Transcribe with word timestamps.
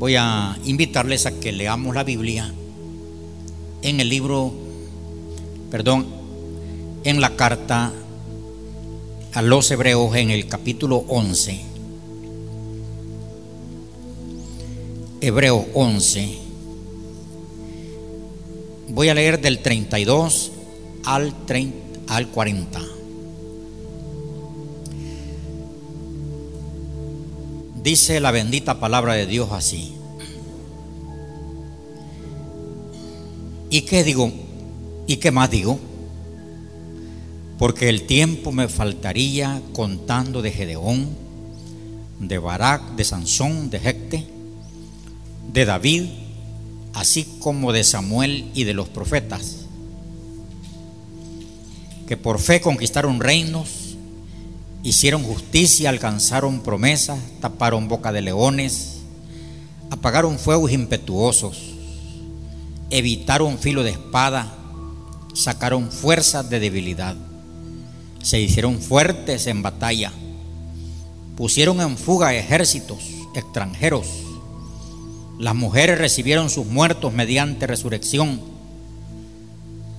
voy 0.00 0.16
a 0.16 0.58
invitarles 0.64 1.26
a 1.26 1.38
que 1.38 1.52
leamos 1.52 1.94
la 1.94 2.04
Biblia 2.04 2.50
en 3.82 4.00
el 4.00 4.08
libro, 4.08 4.50
perdón, 5.70 6.06
en 7.04 7.20
la 7.20 7.36
carta 7.36 7.92
a 9.34 9.42
los 9.42 9.70
hebreos 9.70 10.16
en 10.16 10.30
el 10.30 10.48
capítulo 10.48 11.04
11. 11.06 11.60
Hebreos 15.20 15.64
11. 15.74 16.38
Voy 18.88 19.10
a 19.10 19.14
leer 19.14 19.38
del 19.42 19.58
32 19.58 20.52
al, 21.04 21.44
30, 21.44 22.14
al 22.14 22.28
40. 22.28 22.80
Dice 27.82 28.20
la 28.20 28.30
bendita 28.30 28.78
palabra 28.78 29.14
de 29.14 29.26
Dios 29.26 29.50
así. 29.52 29.94
¿Y 33.70 33.82
qué 33.82 34.04
digo? 34.04 34.30
¿Y 35.06 35.16
qué 35.16 35.30
más 35.30 35.50
digo? 35.50 35.78
Porque 37.58 37.88
el 37.88 38.06
tiempo 38.06 38.52
me 38.52 38.68
faltaría 38.68 39.62
contando 39.72 40.42
de 40.42 40.50
Gedeón, 40.50 41.08
de 42.18 42.38
Barak, 42.38 42.96
de 42.96 43.04
Sansón, 43.04 43.70
de 43.70 43.80
Jecte, 43.80 44.26
de 45.52 45.64
David, 45.64 46.04
así 46.92 47.26
como 47.38 47.72
de 47.72 47.84
Samuel 47.84 48.50
y 48.54 48.64
de 48.64 48.74
los 48.74 48.88
profetas, 48.88 49.66
que 52.06 52.16
por 52.16 52.40
fe 52.40 52.60
conquistaron 52.60 53.20
reinos 53.20 53.79
hicieron 54.82 55.22
justicia, 55.22 55.90
alcanzaron 55.90 56.60
promesas, 56.60 57.18
taparon 57.40 57.88
boca 57.88 58.12
de 58.12 58.22
leones, 58.22 59.00
apagaron 59.90 60.38
fuegos 60.38 60.72
impetuosos, 60.72 61.74
evitaron 62.90 63.58
filo 63.58 63.82
de 63.82 63.90
espada, 63.90 64.54
sacaron 65.34 65.90
fuerzas 65.90 66.48
de 66.48 66.60
debilidad, 66.60 67.16
se 68.22 68.40
hicieron 68.40 68.80
fuertes 68.80 69.46
en 69.46 69.62
batalla, 69.62 70.12
pusieron 71.36 71.80
en 71.80 71.96
fuga 71.96 72.34
ejércitos 72.34 72.98
extranjeros, 73.34 74.06
las 75.38 75.54
mujeres 75.54 75.98
recibieron 75.98 76.50
sus 76.50 76.66
muertos 76.66 77.12
mediante 77.12 77.66
resurrección, 77.66 78.40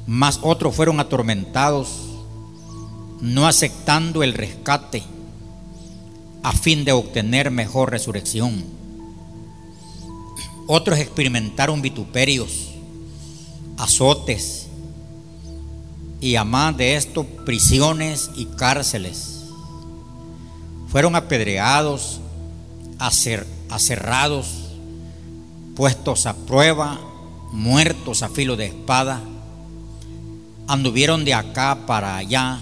más 0.07 0.39
otros 0.41 0.75
fueron 0.75 0.99
atormentados 0.99 2.10
no 3.21 3.47
aceptando 3.47 4.23
el 4.23 4.33
rescate 4.33 5.03
a 6.43 6.51
fin 6.51 6.83
de 6.83 6.91
obtener 6.91 7.51
mejor 7.51 7.91
resurrección. 7.91 8.63
Otros 10.67 10.97
experimentaron 10.97 11.81
vituperios, 11.81 12.71
azotes 13.77 14.67
y 16.19 16.35
a 16.35 16.43
más 16.43 16.75
de 16.77 16.95
esto 16.95 17.23
prisiones 17.23 18.31
y 18.35 18.45
cárceles. 18.45 19.43
Fueron 20.87 21.15
apedreados, 21.15 22.19
aserrados, 23.69 24.47
puestos 25.75 26.25
a 26.25 26.35
prueba, 26.35 26.99
muertos 27.51 28.23
a 28.23 28.29
filo 28.29 28.55
de 28.55 28.67
espada. 28.67 29.21
Anduvieron 30.67 31.23
de 31.23 31.33
acá 31.33 31.85
para 31.85 32.17
allá 32.17 32.61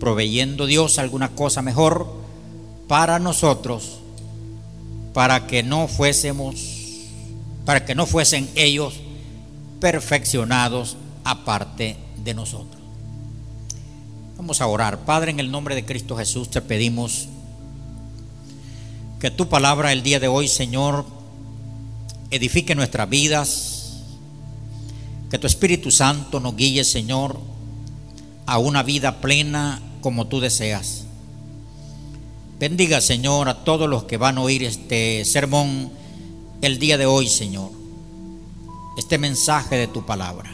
proveyendo 0.00 0.66
Dios 0.66 0.98
alguna 0.98 1.30
cosa 1.30 1.62
mejor 1.62 2.14
para 2.88 3.18
nosotros, 3.18 3.98
para 5.12 5.46
que 5.46 5.62
no 5.62 5.88
fuésemos, 5.88 6.56
para 7.64 7.84
que 7.84 7.94
no 7.94 8.06
fuesen 8.06 8.48
ellos 8.54 8.94
perfeccionados 9.80 10.96
aparte 11.24 11.96
de 12.22 12.34
nosotros. 12.34 12.82
Vamos 14.36 14.60
a 14.60 14.66
orar. 14.66 15.04
Padre, 15.04 15.30
en 15.30 15.40
el 15.40 15.50
nombre 15.50 15.74
de 15.74 15.84
Cristo 15.84 16.16
Jesús 16.16 16.50
te 16.50 16.60
pedimos 16.60 17.28
que 19.20 19.30
tu 19.30 19.48
palabra 19.48 19.92
el 19.92 20.02
día 20.02 20.20
de 20.20 20.28
hoy, 20.28 20.48
Señor, 20.48 21.06
edifique 22.30 22.74
nuestras 22.74 23.08
vidas, 23.08 24.02
que 25.30 25.38
tu 25.38 25.46
Espíritu 25.46 25.90
Santo 25.90 26.40
nos 26.40 26.56
guíe, 26.56 26.84
Señor, 26.84 27.40
a 28.46 28.58
una 28.58 28.82
vida 28.82 29.20
plena 29.20 29.80
como 30.00 30.26
tú 30.26 30.40
deseas. 30.40 31.04
Bendiga, 32.58 33.00
Señor, 33.00 33.48
a 33.48 33.64
todos 33.64 33.88
los 33.88 34.04
que 34.04 34.16
van 34.16 34.38
a 34.38 34.42
oír 34.42 34.64
este 34.64 35.24
sermón 35.24 35.90
el 36.62 36.78
día 36.78 36.98
de 36.98 37.06
hoy, 37.06 37.28
Señor. 37.28 37.70
Este 38.96 39.18
mensaje 39.18 39.76
de 39.76 39.86
tu 39.86 40.06
palabra. 40.06 40.50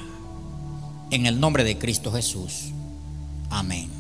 En 1.11 1.27
el 1.27 1.39
nombre 1.41 1.65
de 1.65 1.79
Cristo 1.79 2.13
Jesús. 2.13 2.71
Amén. 3.51 3.91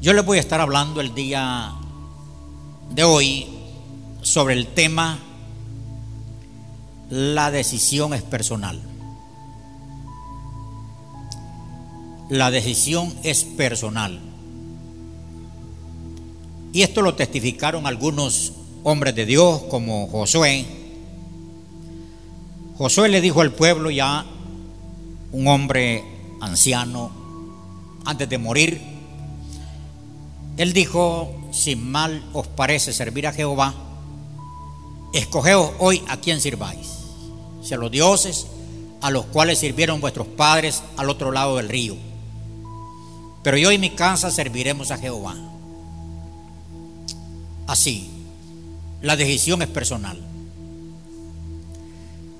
Yo 0.00 0.12
les 0.12 0.24
voy 0.24 0.38
a 0.38 0.40
estar 0.40 0.60
hablando 0.60 1.00
el 1.00 1.14
día 1.14 1.74
de 2.94 3.04
hoy 3.04 3.46
sobre 4.22 4.54
el 4.54 4.66
tema 4.68 5.18
la 7.10 7.50
decisión 7.50 8.14
es 8.14 8.22
personal. 8.22 8.80
La 12.30 12.52
decisión 12.52 13.12
es 13.24 13.42
personal. 13.44 14.20
Y 16.72 16.82
esto 16.82 17.02
lo 17.02 17.16
testificaron 17.16 17.88
algunos 17.88 18.52
hombres 18.84 19.16
de 19.16 19.26
Dios 19.26 19.62
como 19.68 20.06
Josué. 20.06 20.64
Josué 22.78 23.08
le 23.08 23.20
dijo 23.20 23.40
al 23.40 23.52
pueblo 23.52 23.90
ya, 23.90 24.24
un 25.32 25.48
hombre 25.48 26.04
anciano, 26.40 27.10
antes 28.04 28.28
de 28.28 28.38
morir, 28.38 28.80
él 30.56 30.72
dijo, 30.72 31.34
si 31.50 31.74
mal 31.74 32.22
os 32.32 32.46
parece 32.46 32.92
servir 32.92 33.26
a 33.26 33.32
Jehová, 33.32 33.74
escogeos 35.12 35.72
hoy 35.80 36.02
a 36.06 36.18
quien 36.18 36.40
sirváis, 36.40 36.86
si 37.60 37.74
a 37.74 37.76
los 37.76 37.90
dioses 37.90 38.46
a 39.00 39.10
los 39.10 39.24
cuales 39.26 39.58
sirvieron 39.58 40.00
vuestros 40.00 40.28
padres 40.28 40.84
al 40.96 41.10
otro 41.10 41.32
lado 41.32 41.56
del 41.56 41.68
río 41.68 42.09
pero 43.42 43.56
yo 43.56 43.72
y 43.72 43.78
mi 43.78 43.90
casa 43.90 44.30
serviremos 44.30 44.90
a 44.90 44.98
Jehová. 44.98 45.34
Así, 47.66 48.10
la 49.00 49.16
decisión 49.16 49.62
es 49.62 49.68
personal. 49.68 50.18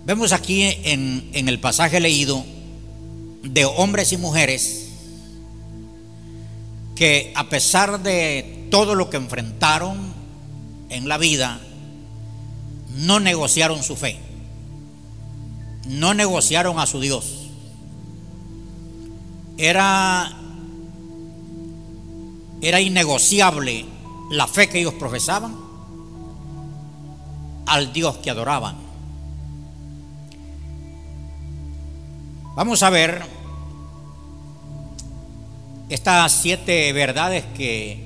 Vemos 0.05 0.33
aquí 0.33 0.62
en, 0.62 1.31
en, 1.33 1.49
el 1.49 1.61
pasaje 1.61 2.00
leído 2.00 2.44
de 3.43 3.65
hombres 3.65 4.12
y 4.12 4.16
mujeres 4.16 4.88
que 6.97 7.32
a 7.37 7.49
pesar 7.49 8.03
de 8.03 8.67
todo 8.71 8.94
lo 8.94 9.09
que 9.09 9.17
enfrentaron 9.17 10.12
en 10.91 11.09
la 11.09 11.17
vida, 11.17 11.61
no 12.96 13.20
negociaron 13.20 13.82
su 13.82 13.96
fe, 13.96 14.19
no 15.87 16.12
negociaron 16.12 16.79
a 16.79 16.87
su 16.87 17.00
Dios. 17.00 17.49
Era 19.56 20.39
era 22.60 22.80
innegociable 22.80 23.86
la 24.30 24.46
fe 24.46 24.68
que 24.68 24.80
ellos 24.80 24.94
profesaban 24.94 25.56
al 27.66 27.92
Dios 27.92 28.18
que 28.18 28.30
adoraban. 28.30 28.76
Vamos 32.56 32.82
a 32.82 32.90
ver 32.90 33.22
estas 35.88 36.32
siete 36.32 36.92
verdades 36.92 37.44
que, 37.56 38.04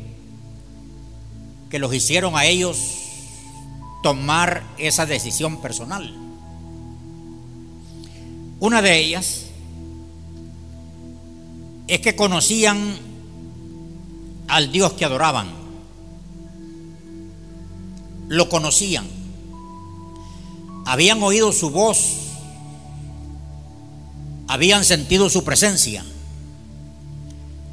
que 1.70 1.78
los 1.78 1.92
hicieron 1.94 2.36
a 2.36 2.44
ellos 2.44 2.78
tomar 4.02 4.62
esa 4.78 5.06
decisión 5.06 5.60
personal. 5.60 6.14
Una 8.60 8.80
de 8.80 8.98
ellas 8.98 9.46
es 11.86 12.00
que 12.00 12.14
conocían 12.14 12.96
al 14.48 14.72
Dios 14.72 14.92
que 14.94 15.04
adoraban. 15.04 15.48
Lo 18.28 18.48
conocían. 18.48 19.06
habían 20.86 21.22
oído 21.22 21.50
su 21.52 21.70
voz, 21.70 21.98
habían 24.48 24.84
sentido 24.84 25.30
su 25.30 25.44
presencia. 25.44 26.04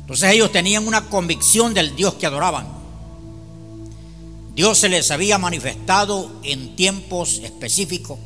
Entonces 0.02 0.32
ellos 0.32 0.52
tenían 0.52 0.88
una 0.88 1.10
convicción 1.10 1.74
del 1.74 1.96
Dios 1.96 2.16
que 2.16 2.26
adoraban. 2.26 2.68
Dios 4.56 4.78
se 4.78 4.90
les 4.90 5.12
había 5.12 5.38
manifestado 5.38 6.32
en 6.44 6.76
tiempos 6.76 7.40
específicos 7.44 8.20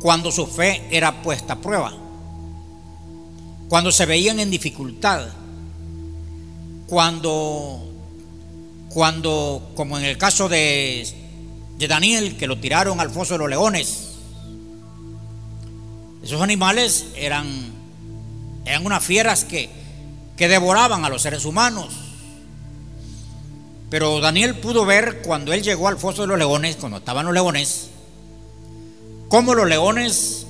cuando 0.00 0.32
su 0.32 0.46
fe 0.46 0.88
era 0.90 1.22
puesta 1.22 1.54
a 1.54 1.60
prueba, 1.60 1.92
cuando 3.68 3.92
se 3.92 4.04
veían 4.04 4.40
en 4.40 4.50
dificultad, 4.50 5.28
cuando, 6.92 7.80
cuando 8.90 9.72
como 9.74 9.96
en 9.96 10.04
el 10.04 10.18
caso 10.18 10.50
de, 10.50 11.08
Daniel, 11.78 12.36
que 12.36 12.46
lo 12.46 12.58
tiraron 12.58 13.00
al 13.00 13.08
foso 13.08 13.32
de 13.32 13.38
los 13.38 13.48
leones, 13.48 14.10
esos 16.22 16.42
animales 16.42 17.06
eran, 17.16 17.46
eran 18.66 18.84
unas 18.84 19.02
fieras 19.02 19.44
que, 19.44 19.70
que 20.36 20.48
devoraban 20.48 21.06
a 21.06 21.08
los 21.08 21.22
seres 21.22 21.46
humanos. 21.46 21.94
Pero 23.88 24.20
Daniel 24.20 24.58
pudo 24.58 24.84
ver 24.84 25.22
cuando 25.22 25.54
él 25.54 25.62
llegó 25.62 25.88
al 25.88 25.96
foso 25.96 26.20
de 26.20 26.28
los 26.28 26.36
leones, 26.36 26.76
cuando 26.76 26.98
estaban 26.98 27.24
los 27.24 27.32
leones, 27.32 27.88
cómo 29.30 29.54
los 29.54 29.66
leones 29.66 30.46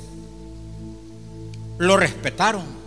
lo 1.79 1.97
respetaron. 1.97 2.82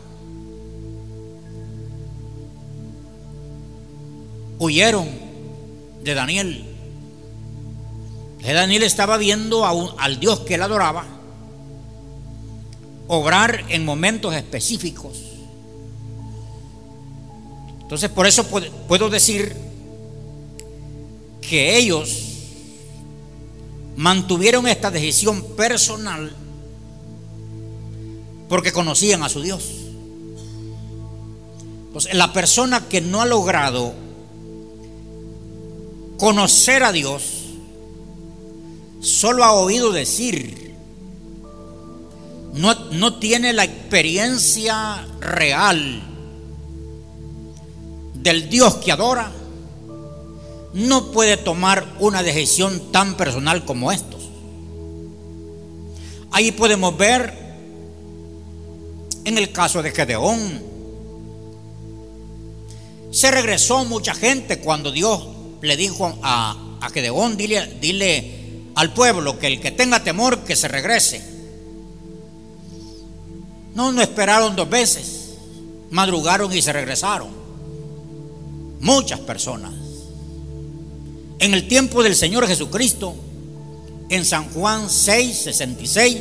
Huyeron 4.60 5.10
de 6.04 6.14
Daniel. 6.14 6.66
Daniel 8.54 8.84
estaba 8.84 9.18
viendo 9.18 9.66
al 9.66 10.20
Dios 10.20 10.42
que 10.42 10.56
él 10.56 10.62
adoraba 10.62 11.06
obrar 13.08 13.66
en 13.70 13.86
momentos 13.86 14.34
específicos. 14.36 15.18
Entonces 17.82 18.10
por 18.10 18.28
eso 18.28 18.46
puedo 18.88 19.10
decir 19.10 19.56
que 21.42 21.78
ellos 21.78 22.24
mantuvieron 23.96 24.68
esta 24.68 24.92
decisión 24.92 25.44
personal 25.56 26.36
porque 28.50 28.72
conocían 28.72 29.24
a 29.24 29.30
su 29.30 29.42
Dios. 29.42 29.70
Entonces, 31.88 32.14
la 32.14 32.34
persona 32.34 32.88
que 32.90 33.02
no 33.02 33.22
ha 33.22 33.26
logrado 33.26 33.94
conocer 36.18 36.84
a 36.84 36.92
Dios, 36.92 37.24
solo 39.02 39.44
ha 39.44 39.54
oído 39.54 39.92
decir, 39.92 40.74
no, 42.54 42.74
no 42.92 43.20
tiene 43.20 43.54
la 43.54 43.66
experiencia 43.66 45.06
real 45.20 46.02
del 48.16 48.50
Dios 48.50 48.76
que 48.76 48.92
adora, 48.92 49.32
no 50.74 51.12
puede 51.12 51.38
tomar 51.38 51.86
una 52.00 52.24
decisión 52.24 52.92
tan 52.92 53.16
personal 53.16 53.64
como 53.66 53.92
estos. 53.92 54.24
Ahí 56.32 56.52
podemos 56.52 56.98
ver 56.98 57.46
en 59.24 59.38
el 59.38 59.52
caso 59.52 59.82
de 59.82 59.92
Gedeón. 59.92 60.64
Se 63.12 63.32
regresó 63.32 63.86
mucha 63.86 64.14
gente 64.14 64.60
cuando 64.60 64.92
Dios 64.92 65.35
le 65.66 65.78
dijo 65.78 66.18
a, 66.22 66.78
a 66.82 66.90
Gedeón, 66.90 67.38
dile, 67.38 67.78
dile 67.82 68.36
al 68.76 68.94
pueblo 68.94 69.40
que 69.40 69.48
el 69.48 69.60
que 69.60 69.72
tenga 69.72 70.04
temor 70.04 70.40
que 70.40 70.56
se 70.56 70.68
regrese. 70.68 71.22
No, 73.74 73.92
no 73.92 74.02
esperaron 74.02 74.56
dos 74.56 74.70
veces, 74.70 75.36
madrugaron 75.92 76.54
y 76.54 76.62
se 76.62 76.74
regresaron. 76.74 77.30
Muchas 78.80 79.20
personas. 79.22 79.74
En 81.40 81.54
el 81.54 81.68
tiempo 81.68 82.02
del 82.04 82.16
Señor 82.16 82.48
Jesucristo, 82.48 83.16
en 84.10 84.24
San 84.24 84.50
Juan 84.52 84.90
6, 84.90 85.38
66, 85.38 86.18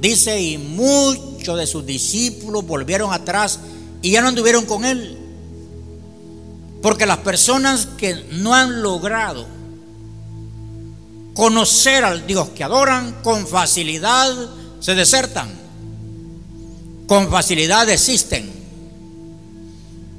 dice, 0.00 0.40
y 0.40 0.58
muchos 0.58 1.58
de 1.58 1.66
sus 1.66 1.84
discípulos 1.84 2.66
volvieron 2.66 3.12
atrás 3.12 3.60
y 4.02 4.12
ya 4.12 4.22
no 4.22 4.28
anduvieron 4.28 4.64
con 4.64 4.84
él. 4.84 5.18
Porque 6.86 7.04
las 7.04 7.18
personas 7.18 7.88
que 7.98 8.14
no 8.30 8.54
han 8.54 8.80
logrado 8.80 9.44
conocer 11.34 12.04
al 12.04 12.28
Dios 12.28 12.50
que 12.50 12.62
adoran, 12.62 13.24
con 13.24 13.44
facilidad 13.48 14.32
se 14.78 14.94
desertan, 14.94 15.52
con 17.08 17.28
facilidad 17.28 17.88
desisten. 17.88 18.52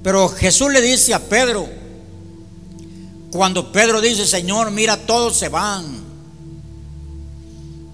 Pero 0.04 0.28
Jesús 0.28 0.70
le 0.74 0.82
dice 0.82 1.14
a 1.14 1.20
Pedro, 1.20 1.70
cuando 3.32 3.72
Pedro 3.72 4.02
dice, 4.02 4.28
Señor, 4.28 4.70
mira, 4.72 4.98
todos 4.98 5.38
se 5.38 5.48
van. 5.48 5.86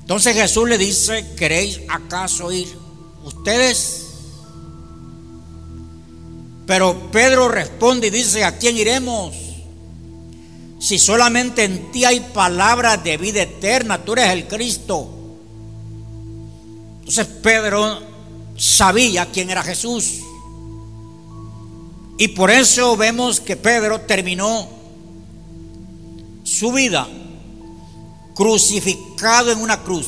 Entonces 0.01 0.33
Jesús 0.33 0.67
le 0.67 0.79
dice, 0.79 1.35
¿queréis 1.37 1.79
acaso 1.89 2.51
ir 2.51 2.75
ustedes? 3.23 4.02
Pero 6.65 7.11
Pedro 7.11 7.49
responde 7.49 8.07
y 8.07 8.09
dice, 8.09 8.43
¿a 8.43 8.57
quién 8.57 8.77
iremos? 8.77 9.35
Si 10.79 10.99
solamente 10.99 11.63
en 11.63 11.91
ti 11.91 12.05
hay 12.05 12.19
palabras 12.19 13.03
de 13.03 13.17
vida 13.17 13.41
eterna, 13.41 14.03
tú 14.03 14.13
eres 14.13 14.29
el 14.29 14.47
Cristo. 14.47 15.09
Entonces 16.99 17.27
Pedro 17.27 17.99
sabía 18.57 19.25
quién 19.25 19.49
era 19.49 19.63
Jesús. 19.63 20.19
Y 22.17 22.29
por 22.29 22.51
eso 22.51 22.95
vemos 22.95 23.39
que 23.39 23.57
Pedro 23.57 24.01
terminó 24.01 24.67
su 26.43 26.71
vida 26.71 27.07
crucificado 28.35 29.51
en 29.51 29.59
una 29.59 29.81
cruz. 29.83 30.07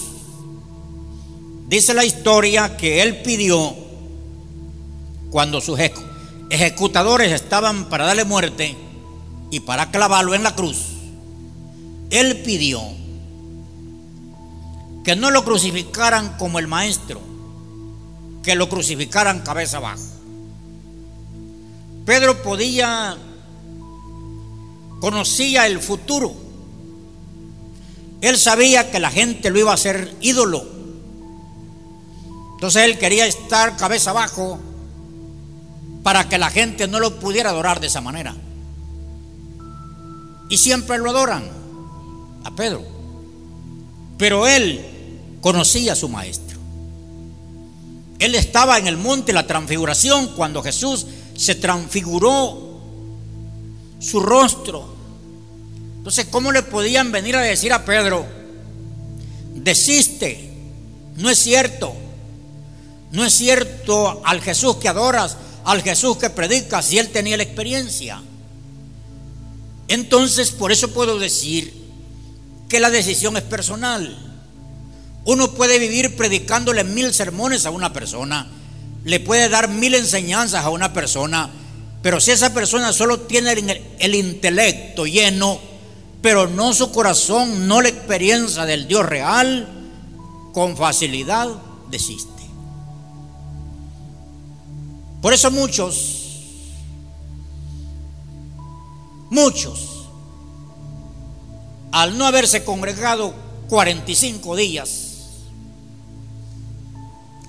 Dice 1.68 1.94
la 1.94 2.06
historia 2.06 2.78
que 2.78 3.02
él 3.02 3.22
pidió 3.22 3.76
cuando 5.32 5.60
sus 5.62 5.80
ejecutadores 6.50 7.32
estaban 7.32 7.86
para 7.90 8.06
darle 8.06 8.26
muerte 8.26 8.76
y 9.52 9.62
para 9.62 9.92
clavarlo 9.92 10.34
en 10.34 10.44
la 10.44 10.56
cruz. 10.56 10.78
Él 12.10 12.42
pidió 12.44 12.82
que 15.04 15.16
no 15.16 15.32
lo 15.32 15.44
crucificaran 15.44 16.38
como 16.38 16.60
el 16.60 16.68
maestro, 16.68 17.22
que 18.44 18.56
lo 18.56 18.70
crucificaran 18.70 19.42
cabeza 19.42 19.78
abajo. 19.78 20.02
Pedro 22.06 22.42
podía 22.44 23.18
conocía 25.00 25.68
el 25.68 25.80
futuro. 25.80 26.34
Él 28.22 28.38
sabía 28.38 28.90
que 28.92 29.00
la 29.00 29.12
gente 29.12 29.50
lo 29.50 29.60
iba 29.60 29.72
a 29.72 29.76
hacer 29.76 30.16
ídolo. 30.22 30.66
Entonces 32.54 32.84
él 32.84 32.98
quería 32.98 33.28
estar 33.28 33.78
cabeza 33.78 34.12
abajo 34.12 34.60
para 36.06 36.30
que 36.30 36.38
la 36.38 36.50
gente 36.50 36.88
no 36.88 37.02
lo 37.02 37.20
pudiera 37.20 37.50
adorar 37.50 37.82
de 37.82 37.88
esa 37.88 38.00
manera. 38.00 38.34
Y 40.48 40.58
siempre 40.58 40.98
lo 41.00 41.10
adoran 41.10 41.44
a 42.46 42.56
Pedro. 42.56 42.86
Pero 44.18 44.48
él 44.48 44.86
conocía 45.42 45.94
a 45.94 45.96
su 45.98 46.08
maestro. 46.08 46.60
Él 48.20 48.36
estaba 48.36 48.78
en 48.78 48.88
el 48.88 48.96
monte 48.96 49.28
de 49.28 49.34
la 49.34 49.48
transfiguración 49.48 50.28
cuando 50.36 50.64
Jesús 50.64 51.08
se 51.36 51.56
transfiguró 51.56 52.80
su 54.00 54.22
rostro 54.22 54.96
entonces, 56.06 56.28
¿cómo 56.30 56.52
le 56.52 56.62
podían 56.62 57.12
venir 57.12 57.36
a 57.36 57.42
decir 57.42 57.74
a 57.74 57.84
Pedro, 57.84 58.28
desiste, 59.56 60.52
no 61.16 61.32
es 61.32 61.40
cierto, 61.40 61.96
no 63.12 63.26
es 63.26 63.34
cierto 63.34 64.22
al 64.24 64.40
Jesús 64.40 64.76
que 64.76 64.88
adoras, 64.88 65.36
al 65.66 65.82
Jesús 65.82 66.18
que 66.18 66.30
predicas, 66.30 66.86
si 66.86 66.98
él 67.00 67.10
tenía 67.10 67.38
la 67.38 67.44
experiencia? 67.44 68.22
Entonces, 69.88 70.52
por 70.52 70.72
eso 70.72 70.92
puedo 70.92 71.20
decir 71.20 71.74
que 72.70 72.80
la 72.80 72.90
decisión 72.90 73.38
es 73.38 73.44
personal. 73.44 74.18
Uno 75.26 75.52
puede 75.52 75.80
vivir 75.80 76.16
predicándole 76.16 76.84
mil 76.84 77.14
sermones 77.14 77.66
a 77.66 77.72
una 77.72 77.94
persona, 77.94 78.48
le 79.04 79.20
puede 79.20 79.50
dar 79.50 79.70
mil 79.70 79.96
enseñanzas 79.96 80.64
a 80.64 80.70
una 80.70 80.94
persona, 80.94 81.50
pero 82.02 82.20
si 82.20 82.32
esa 82.32 82.54
persona 82.54 82.94
solo 82.94 83.22
tiene 83.22 83.52
el, 83.52 83.82
el 84.00 84.16
intelecto 84.16 85.06
lleno, 85.06 85.60
pero 86.22 86.48
no 86.48 86.74
su 86.74 86.92
corazón, 86.92 87.68
no 87.68 87.82
la 87.82 87.90
experiencia 87.90 88.66
del 88.66 88.88
Dios 88.88 89.06
real, 89.06 89.68
con 90.54 90.78
facilidad 90.78 91.50
desiste. 91.90 92.35
Por 95.26 95.34
eso 95.34 95.50
muchos, 95.50 96.44
muchos, 99.32 100.06
al 101.92 102.16
no 102.16 102.28
haberse 102.28 102.64
congregado 102.64 103.34
45 103.68 104.56
días 104.56 105.16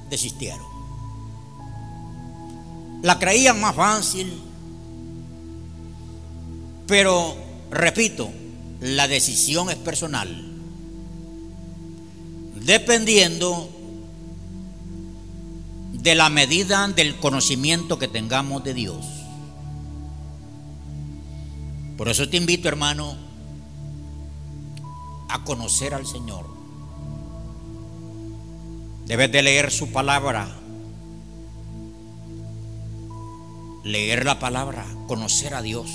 desistieron. 0.08 0.64
La 3.02 3.18
creían 3.18 3.60
más 3.60 3.76
fácil, 3.76 4.32
pero 6.86 7.36
repito, 7.70 8.30
la 8.80 9.06
decisión 9.06 9.68
es 9.68 9.76
personal, 9.76 10.34
dependiendo 12.54 13.68
de 15.92 16.14
la 16.14 16.28
medida 16.28 16.86
del 16.88 17.16
conocimiento 17.16 17.98
que 17.98 18.08
tengamos 18.08 18.62
de 18.64 18.74
Dios. 18.74 19.04
Por 21.96 22.08
eso 22.08 22.28
te 22.28 22.36
invito, 22.36 22.68
hermano, 22.68 23.16
a 25.28 25.44
conocer 25.44 25.94
al 25.94 26.06
Señor. 26.06 26.46
Debes 29.06 29.32
de 29.32 29.42
leer 29.42 29.70
su 29.70 29.90
palabra. 29.92 30.48
Leer 33.84 34.24
la 34.24 34.38
palabra, 34.38 34.84
conocer 35.06 35.54
a 35.54 35.62
Dios. 35.62 35.88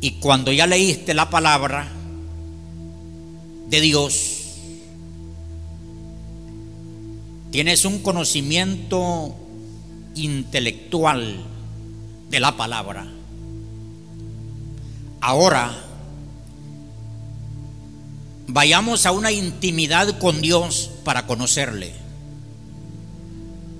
Y 0.00 0.18
cuando 0.20 0.52
ya 0.52 0.66
leíste 0.66 1.14
la 1.14 1.30
palabra 1.30 1.88
de 3.68 3.80
Dios, 3.80 4.35
tienes 7.56 7.86
un 7.86 8.00
conocimiento 8.00 9.34
intelectual 10.14 11.42
de 12.28 12.38
la 12.38 12.54
palabra. 12.54 13.06
Ahora, 15.22 15.74
vayamos 18.46 19.06
a 19.06 19.12
una 19.12 19.32
intimidad 19.32 20.18
con 20.18 20.42
Dios 20.42 20.90
para 21.02 21.26
conocerle, 21.26 21.94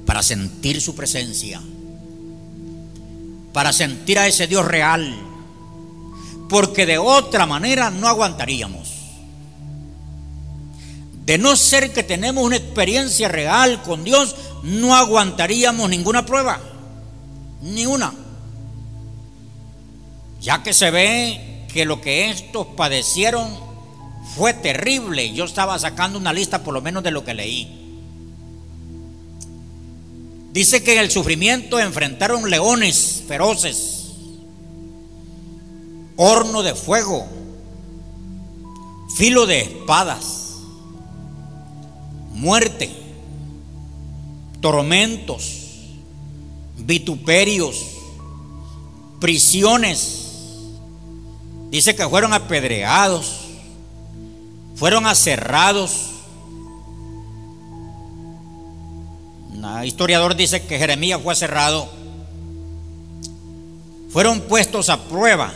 para 0.07 0.23
sentir 0.23 0.81
su 0.81 0.95
presencia, 0.95 1.61
para 3.53 3.75
sentir 3.75 4.19
a 4.19 4.27
ese 4.27 4.47
Dios 4.47 4.65
real, 4.65 5.15
porque 6.49 6.87
de 6.87 6.97
otra 6.97 7.45
manera 7.45 7.91
no 7.91 8.09
aguantaríamos. 8.09 8.86
De 11.27 11.39
no 11.39 11.57
ser 11.57 11.93
que 11.93 12.05
tenemos 12.05 12.45
una 12.45 12.55
experiencia 12.55 13.27
real 13.27 13.83
con 13.83 14.05
Dios, 14.05 14.37
no 14.63 14.95
aguantaríamos 14.95 15.91
ninguna 15.91 16.25
prueba, 16.25 16.61
ni 17.63 17.85
una. 17.85 18.15
Ya 20.41 20.63
que 20.63 20.73
se 20.73 20.93
ve 20.93 21.67
que 21.73 21.85
lo 21.85 22.01
que 22.01 22.31
estos 22.31 22.69
padecieron 22.77 23.49
fue 24.37 24.55
terrible. 24.55 25.33
Yo 25.33 25.45
estaba 25.45 25.77
sacando 25.81 26.17
una 26.17 26.33
lista 26.33 26.63
por 26.63 26.73
lo 26.73 26.81
menos 26.81 27.03
de 27.03 27.11
lo 27.11 27.25
que 27.25 27.35
leí. 27.35 27.99
Dice 30.53 30.85
que 30.85 30.93
en 30.93 31.01
el 31.01 31.11
sufrimiento 31.11 31.81
enfrentaron 31.81 32.49
leones 32.49 33.25
feroces, 33.27 34.13
horno 36.15 36.63
de 36.63 36.77
fuego, 36.77 37.27
filo 39.17 39.45
de 39.45 39.63
espadas 39.63 40.46
muerte, 42.37 42.91
tormentos, 44.61 45.63
vituperios, 46.77 47.83
prisiones. 49.21 50.23
Dice 51.71 51.97
que 51.97 52.09
fueron 52.09 52.35
apedreados, 52.35 53.47
fueron 54.77 55.07
aserrados. 55.07 56.11
Un 59.53 59.85
historiador 59.85 60.37
dice 60.37 60.65
que 60.67 60.79
Jeremías 60.79 61.21
fue 61.23 61.33
aserrado. 61.33 61.89
Fueron 64.11 64.43
puestos 64.43 64.91
a 64.91 65.03
prueba. 65.05 65.53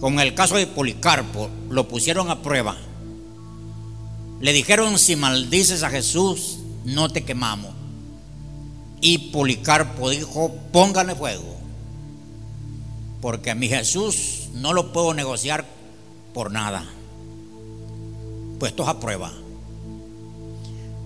Con 0.00 0.20
el 0.20 0.34
caso 0.34 0.56
de 0.56 0.68
Policarpo, 0.68 1.50
lo 1.70 1.88
pusieron 1.88 2.30
a 2.30 2.40
prueba. 2.40 2.76
Le 4.40 4.52
dijeron, 4.52 4.98
si 4.98 5.16
maldices 5.16 5.82
a 5.82 5.90
Jesús, 5.90 6.58
no 6.84 7.08
te 7.08 7.24
quemamos. 7.24 7.72
Y 9.00 9.30
Policarpo 9.30 10.10
dijo, 10.10 10.52
póngale 10.72 11.14
fuego, 11.14 11.56
porque 13.20 13.50
a 13.50 13.54
mi 13.54 13.68
Jesús 13.68 14.48
no 14.54 14.72
lo 14.72 14.92
puedo 14.92 15.14
negociar 15.14 15.64
por 16.34 16.50
nada. 16.50 16.84
Puestos 18.58 18.88
a 18.88 18.98
prueba. 18.98 19.32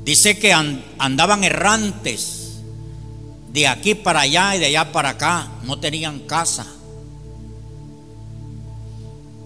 Dice 0.05 0.39
que 0.39 0.53
andaban 0.99 1.45
errantes 1.45 2.61
de 3.53 3.69
aquí 3.69 3.95
para 3.95 4.21
allá 4.21 4.57
y 4.57 4.59
de 4.59 4.67
allá 4.67 4.93
para 4.93 5.11
acá, 5.11 5.53
no 5.65 5.79
tenían 5.79 6.21
casa. 6.21 6.67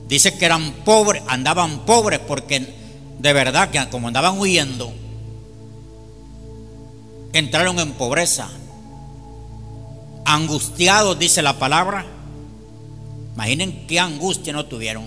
Dice 0.09 0.39
que 0.39 0.45
eran 0.45 0.73
pobres, 0.85 1.23
andaban 1.27 1.85
pobres 1.85 2.21
porque 2.21 2.76
de 3.19 3.33
verdad 3.33 3.71
que 3.71 3.89
como 3.89 4.09
andaban 4.09 4.39
huyendo, 4.39 4.93
entraron 7.33 7.79
en 7.79 7.93
pobreza, 7.93 8.49
angustiados, 10.25 11.19
dice 11.19 11.43
la 11.43 11.59
palabra. 11.59 12.05
Imaginen 13.35 13.87
qué 13.87 14.01
angustia 14.01 14.53
no 14.53 14.67
tuvieron. 14.67 15.05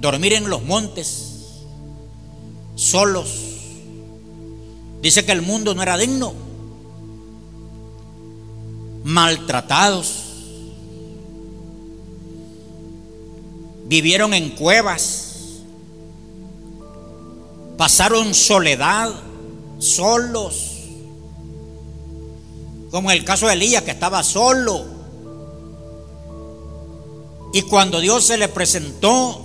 Dormir 0.00 0.34
en 0.34 0.50
los 0.50 0.62
montes, 0.62 1.62
solos. 2.74 3.30
Dice 5.00 5.24
que 5.24 5.32
el 5.32 5.42
mundo 5.42 5.74
no 5.74 5.82
era 5.82 5.96
digno. 5.96 6.34
Maltratados. 9.04 10.24
Vivieron 13.86 14.34
en 14.34 14.50
cuevas 14.50 15.31
pasaron 17.82 18.32
soledad, 18.32 19.10
solos, 19.80 20.70
como 22.92 23.10
en 23.10 23.18
el 23.18 23.24
caso 23.24 23.48
de 23.48 23.54
Elías 23.54 23.82
que 23.82 23.90
estaba 23.90 24.22
solo. 24.22 24.84
Y 27.52 27.62
cuando 27.62 27.98
Dios 27.98 28.24
se 28.24 28.38
le 28.38 28.46
presentó, 28.46 29.36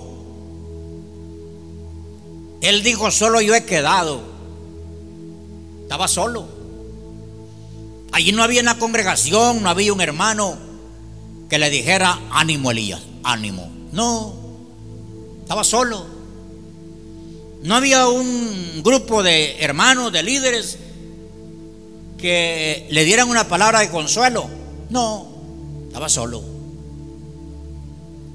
él 2.60 2.84
dijo, 2.84 3.10
solo 3.10 3.40
yo 3.40 3.56
he 3.56 3.64
quedado. 3.64 4.20
Estaba 5.82 6.06
solo. 6.06 6.46
Allí 8.12 8.30
no 8.30 8.44
había 8.44 8.62
una 8.62 8.78
congregación, 8.78 9.64
no 9.64 9.68
había 9.68 9.92
un 9.92 10.00
hermano 10.00 10.56
que 11.50 11.58
le 11.58 11.70
dijera, 11.70 12.20
ánimo 12.30 12.70
Elías, 12.70 13.02
ánimo. 13.24 13.68
No, 13.90 14.32
estaba 15.42 15.64
solo. 15.64 16.17
No 17.62 17.74
había 17.74 18.08
un 18.08 18.82
grupo 18.82 19.22
de 19.22 19.56
hermanos, 19.60 20.12
de 20.12 20.22
líderes, 20.22 20.78
que 22.16 22.86
le 22.90 23.04
dieran 23.04 23.28
una 23.28 23.48
palabra 23.48 23.80
de 23.80 23.90
consuelo. 23.90 24.48
No, 24.90 25.28
estaba 25.86 26.08
solo. 26.08 26.42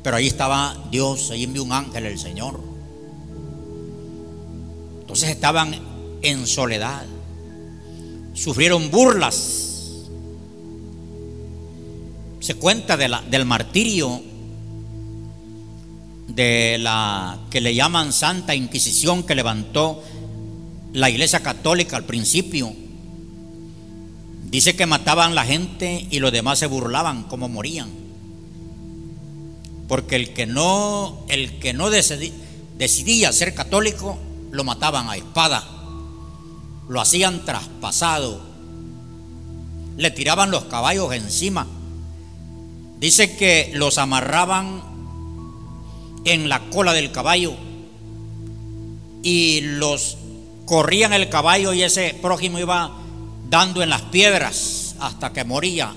Pero 0.04 0.18
ahí 0.18 0.28
estaba 0.28 0.88
Dios, 0.92 1.32
ahí 1.32 1.44
envió 1.44 1.64
un 1.64 1.72
ángel, 1.72 2.06
el 2.06 2.20
Señor. 2.20 2.60
Entonces 5.02 5.30
estaban 5.30 5.74
en 6.22 6.48
soledad. 6.48 7.06
Sufrieron 8.34 8.92
burlas. 8.92 9.70
Se 12.40 12.56
cuenta 12.56 12.98
de 12.98 13.10
del 13.30 13.46
martirio 13.46 14.22
de 16.28 16.78
la 16.80 17.40
que 17.50 17.62
le 17.62 17.76
llaman 17.76 18.14
Santa 18.14 18.56
Inquisición 18.56 19.24
que 19.24 19.36
levantó 19.36 20.02
la 20.94 21.10
Iglesia 21.10 21.42
Católica 21.42 21.98
al 21.98 22.06
principio. 22.06 22.74
Dice 24.50 24.76
que 24.76 24.86
mataban 24.86 25.36
la 25.36 25.46
gente 25.46 26.08
y 26.12 26.20
los 26.20 26.32
demás 26.32 26.60
se 26.60 26.68
burlaban 26.68 27.24
como 27.24 27.50
morían. 27.50 27.90
Porque 29.88 30.16
el 30.16 30.34
que 30.34 30.46
no, 30.46 31.26
el 31.28 31.60
que 31.60 31.74
no 31.74 31.90
decidía 31.90 33.34
ser 33.34 33.54
católico, 33.56 34.18
lo 34.52 34.64
mataban 34.64 35.10
a 35.10 35.18
espada. 35.18 35.68
Lo 36.88 37.02
hacían 37.02 37.44
traspasado. 37.46 38.42
Le 39.98 40.12
tiraban 40.12 40.52
los 40.52 40.66
caballos 40.66 41.14
encima. 41.14 41.68
Dice 43.00 43.36
que 43.36 43.72
los 43.74 43.98
amarraban 43.98 44.93
en 46.26 46.50
la 46.50 46.60
cola 46.70 46.94
del 46.94 47.12
caballo 47.12 47.54
y 49.22 49.62
los 49.62 50.18
corrían 50.66 51.14
el 51.14 51.30
caballo 51.30 51.74
y 51.74 51.84
ese 51.84 52.18
prójimo 52.22 52.60
iba 52.60 52.92
dando 53.50 53.84
en 53.84 53.90
las 53.90 54.02
piedras 54.04 54.96
hasta 55.00 55.34
que 55.34 55.44
moría 55.44 55.94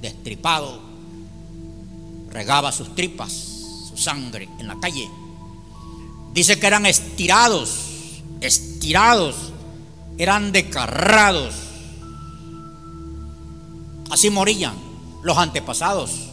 destripado, 0.00 0.80
regaba 2.30 2.72
sus 2.72 2.94
tripas, 2.94 3.32
su 3.88 3.96
sangre 3.96 4.48
en 4.58 4.68
la 4.68 4.78
calle 4.80 5.08
Dice 6.36 6.60
que 6.60 6.66
eran 6.66 6.84
estirados, 6.84 7.78
estirados, 8.42 9.36
eran 10.18 10.52
descarrados. 10.52 11.54
Así 14.10 14.28
morían 14.28 14.74
los 15.22 15.38
antepasados. 15.38 16.25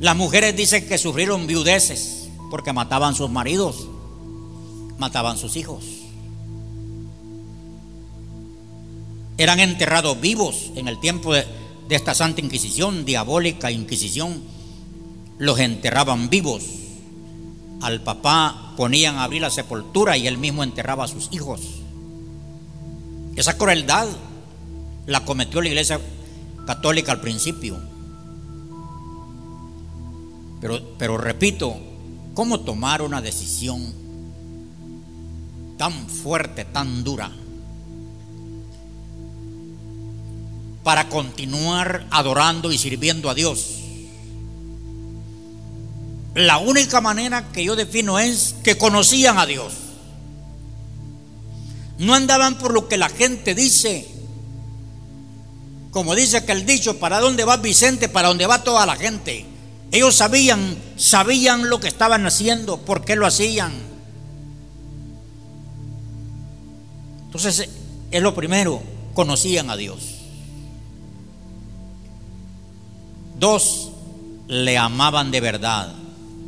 Las 0.00 0.16
mujeres 0.16 0.56
dicen 0.56 0.86
que 0.88 0.98
sufrieron 0.98 1.46
viudeces 1.46 2.28
porque 2.50 2.72
mataban 2.72 3.14
sus 3.14 3.30
maridos, 3.30 3.88
mataban 4.98 5.38
sus 5.38 5.56
hijos. 5.56 5.84
Eran 9.38 9.60
enterrados 9.60 10.20
vivos 10.20 10.70
en 10.76 10.88
el 10.88 11.00
tiempo 11.00 11.34
de, 11.34 11.44
de 11.88 11.96
esta 11.96 12.14
Santa 12.14 12.40
Inquisición, 12.40 13.04
diabólica 13.04 13.70
Inquisición. 13.70 14.42
Los 15.38 15.58
enterraban 15.58 16.30
vivos. 16.30 16.64
Al 17.80 18.02
papá 18.02 18.74
ponían 18.76 19.16
a 19.16 19.24
abrir 19.24 19.42
la 19.42 19.50
sepultura 19.50 20.16
y 20.16 20.26
él 20.26 20.38
mismo 20.38 20.62
enterraba 20.62 21.04
a 21.04 21.08
sus 21.08 21.28
hijos. 21.32 21.60
Esa 23.36 23.58
crueldad 23.58 24.08
la 25.06 25.24
cometió 25.24 25.60
la 25.60 25.68
iglesia 25.68 26.00
católica 26.66 27.12
al 27.12 27.20
principio. 27.20 27.93
Pero, 30.98 31.18
repito, 31.18 31.76
¿cómo 32.32 32.60
tomar 32.60 33.02
una 33.02 33.20
decisión 33.20 33.92
tan 35.76 36.08
fuerte, 36.08 36.64
tan 36.64 37.04
dura, 37.04 37.30
para 40.82 41.10
continuar 41.10 42.06
adorando 42.10 42.72
y 42.72 42.78
sirviendo 42.78 43.28
a 43.28 43.34
Dios? 43.34 43.80
La 46.34 46.56
única 46.56 47.02
manera 47.02 47.52
que 47.52 47.62
yo 47.62 47.76
defino 47.76 48.18
es 48.18 48.54
que 48.64 48.78
conocían 48.78 49.36
a 49.36 49.44
Dios. 49.44 49.74
No 51.98 52.14
andaban 52.14 52.56
por 52.56 52.72
lo 52.72 52.88
que 52.88 52.96
la 52.96 53.10
gente 53.10 53.54
dice. 53.54 54.08
Como 55.90 56.14
dice 56.14 56.42
que 56.46 56.52
el 56.52 56.64
dicho, 56.64 56.98
¿para 56.98 57.20
dónde 57.20 57.44
va 57.44 57.58
Vicente? 57.58 58.08
Para 58.08 58.28
dónde 58.28 58.46
va 58.46 58.64
toda 58.64 58.86
la 58.86 58.96
gente. 58.96 59.52
Ellos 59.92 60.16
sabían, 60.16 60.76
sabían 60.96 61.68
lo 61.68 61.80
que 61.80 61.88
estaban 61.88 62.26
haciendo, 62.26 62.78
por 62.78 63.04
qué 63.04 63.16
lo 63.16 63.26
hacían. 63.26 63.72
Entonces, 67.26 67.68
es 68.10 68.22
lo 68.22 68.34
primero, 68.34 68.82
conocían 69.12 69.70
a 69.70 69.76
Dios. 69.76 69.98
Dos, 73.38 73.90
le 74.48 74.78
amaban 74.78 75.30
de 75.30 75.40
verdad. 75.40 75.94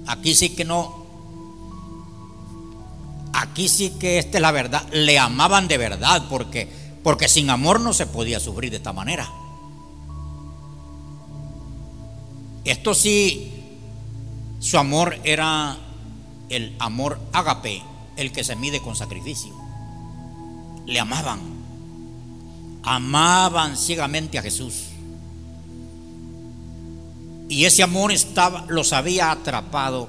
Aquí 0.07 0.35
sí 0.35 0.51
que 0.51 0.65
no. 0.65 1.07
Aquí 3.33 3.69
sí 3.69 3.91
que 3.91 4.19
esta 4.19 4.39
es 4.39 4.43
la 4.43 4.53
verdad. 4.53 4.87
Le 4.93 5.19
amaban 5.19 5.69
de 5.69 5.79
verdad 5.79 6.25
porque, 6.31 6.69
porque 7.03 7.29
sin 7.29 7.51
amor 7.51 7.81
no 7.81 7.93
se 7.93 8.07
podía 8.07 8.41
sufrir 8.41 8.71
de 8.71 8.77
esta 8.77 8.93
manera. 8.93 9.29
Esto 12.67 12.95
sí, 12.95 13.53
su 14.59 14.77
amor 14.77 15.21
era 15.23 15.79
el 16.49 16.75
amor 16.81 17.21
ágape, 17.33 17.81
el 18.17 18.33
que 18.33 18.43
se 18.43 18.57
mide 18.57 18.83
con 18.83 18.97
sacrificio. 18.97 19.55
Le 20.85 20.99
amaban. 20.99 21.39
Amaban 22.83 23.77
ciegamente 23.77 24.39
a 24.39 24.43
Jesús. 24.43 24.87
Y 27.49 27.67
ese 27.67 27.85
amor 27.85 28.11
estaba, 28.11 28.65
los 28.69 28.93
había 28.93 29.31
atrapado. 29.31 30.09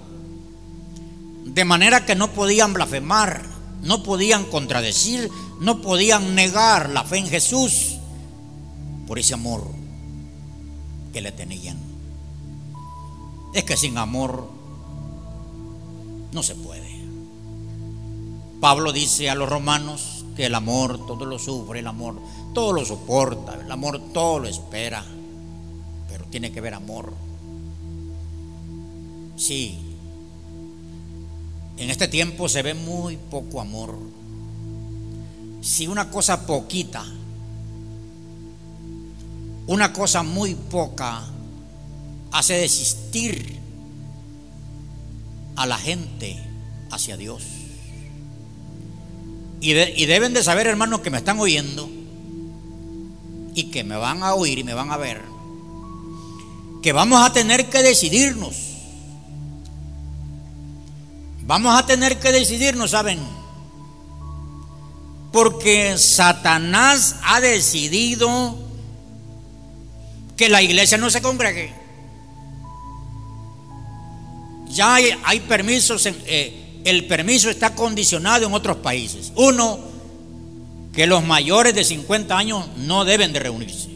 De 1.45 1.63
manera 1.63 2.07
que 2.07 2.15
no 2.15 2.31
podían 2.31 2.73
blasfemar, 2.73 3.43
no 3.83 4.01
podían 4.01 4.45
contradecir, 4.45 5.29
no 5.59 5.83
podían 5.83 6.33
negar 6.33 6.89
la 6.89 7.03
fe 7.03 7.19
en 7.19 7.27
Jesús 7.27 7.97
por 9.05 9.19
ese 9.19 9.35
amor 9.35 9.63
que 11.13 11.21
le 11.21 11.31
tenían. 11.31 11.86
Es 13.57 13.63
que 13.63 13.75
sin 13.75 13.97
amor 13.97 14.47
no 16.31 16.43
se 16.43 16.53
puede. 16.53 17.01
Pablo 18.61 18.91
dice 18.91 19.31
a 19.31 19.35
los 19.35 19.49
romanos 19.49 20.25
que 20.35 20.45
el 20.45 20.53
amor 20.53 21.07
todo 21.07 21.25
lo 21.25 21.39
sufre, 21.39 21.79
el 21.79 21.87
amor 21.87 22.21
todo 22.53 22.71
lo 22.71 22.85
soporta, 22.85 23.55
el 23.55 23.71
amor 23.71 23.99
todo 24.13 24.37
lo 24.37 24.47
espera, 24.47 25.03
pero 26.07 26.25
tiene 26.25 26.51
que 26.51 26.59
haber 26.59 26.75
amor. 26.75 27.15
Sí, 29.37 29.79
en 31.77 31.89
este 31.89 32.07
tiempo 32.07 32.47
se 32.49 32.61
ve 32.61 32.75
muy 32.75 33.17
poco 33.17 33.59
amor. 33.59 33.97
Si 35.61 35.87
una 35.87 36.11
cosa 36.11 36.45
poquita, 36.45 37.03
una 39.65 39.91
cosa 39.93 40.21
muy 40.21 40.53
poca, 40.53 41.23
hace 42.31 42.53
desistir 42.55 43.57
a 45.55 45.65
la 45.65 45.77
gente 45.77 46.37
hacia 46.91 47.17
Dios. 47.17 47.43
Y, 49.59 49.73
deben 49.73 50.33
de 50.33 50.43
saber, 50.43 50.67
hermanos, 50.67 51.01
que 51.01 51.09
me 51.09 51.17
están 51.17 51.39
oyendo 51.39 51.89
y 53.55 53.71
que 53.71 53.83
me 53.83 53.95
van 53.95 54.21
a 54.21 54.35
oír 54.35 54.59
y 54.59 54.63
me 54.63 54.75
van 54.75 54.91
a 54.91 54.97
ver, 54.97 55.21
que 56.83 56.93
vamos 56.93 57.25
a 57.25 57.33
tener 57.33 57.69
que 57.69 57.81
decidirnos 57.81 58.67
Vamos 61.47 61.79
a 61.79 61.85
tener 61.85 62.19
que 62.19 62.33
decidirnos, 62.33 62.91
¿saben? 62.91 63.19
Porque 65.31 65.97
Satanás 65.97 67.15
ha 67.23 67.39
decidido 67.39 68.57
que 70.35 70.49
la 70.49 70.61
iglesia 70.61 70.97
no 70.97 71.09
se 71.09 71.21
congregue. 71.21 71.73
Ya 74.77 74.93
hay, 74.93 75.39
permisos, 75.39 76.05
eh, 76.05 76.81
el 76.85 77.07
permiso 77.07 77.49
está 77.49 77.73
condicionado 77.73 78.45
en 78.45 78.53
otros 78.53 78.77
países. 78.77 79.31
Uno, 79.35 79.79
que 80.93 81.07
los 81.07 81.25
mayores 81.25 81.73
de 81.73 81.83
50 81.83 82.37
años 82.37 82.63
no 82.77 83.03
deben 83.03 83.33
de 83.33 83.39
reunirse. 83.39 83.89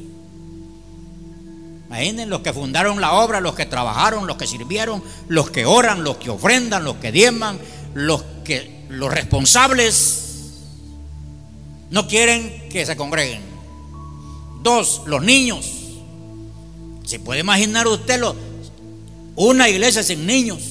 Imaginen 1.86 2.32
los 2.32 2.41
que 2.41 2.52
fundaron 2.52 3.00
la 3.00 3.13
obra, 3.13 3.41
los 3.41 3.54
que 3.54 3.67
trabajaron, 3.67 4.26
los 4.26 4.38
que 4.38 4.48
sirvieron, 4.48 5.04
los 5.28 5.52
que 5.52 5.67
oran, 5.67 6.04
los 6.04 6.17
que 6.17 6.32
ofrendan, 6.32 6.84
los 6.84 6.96
que 6.96 7.12
diezman, 7.12 7.60
los 7.94 8.24
que 8.44 8.86
los 8.89 9.13
responsables 9.13 10.54
no 11.91 12.08
quieren 12.08 12.70
que 12.70 12.88
se 12.88 12.96
congreguen. 12.96 13.44
Dos, 14.63 15.04
los 15.06 15.22
niños. 15.22 15.70
¿Se 17.04 17.20
puede 17.20 17.41
imaginar 17.41 17.88
usted 17.88 18.20
una 19.36 19.70
iglesia 19.70 20.02
sin 20.02 20.26
niños? 20.26 20.70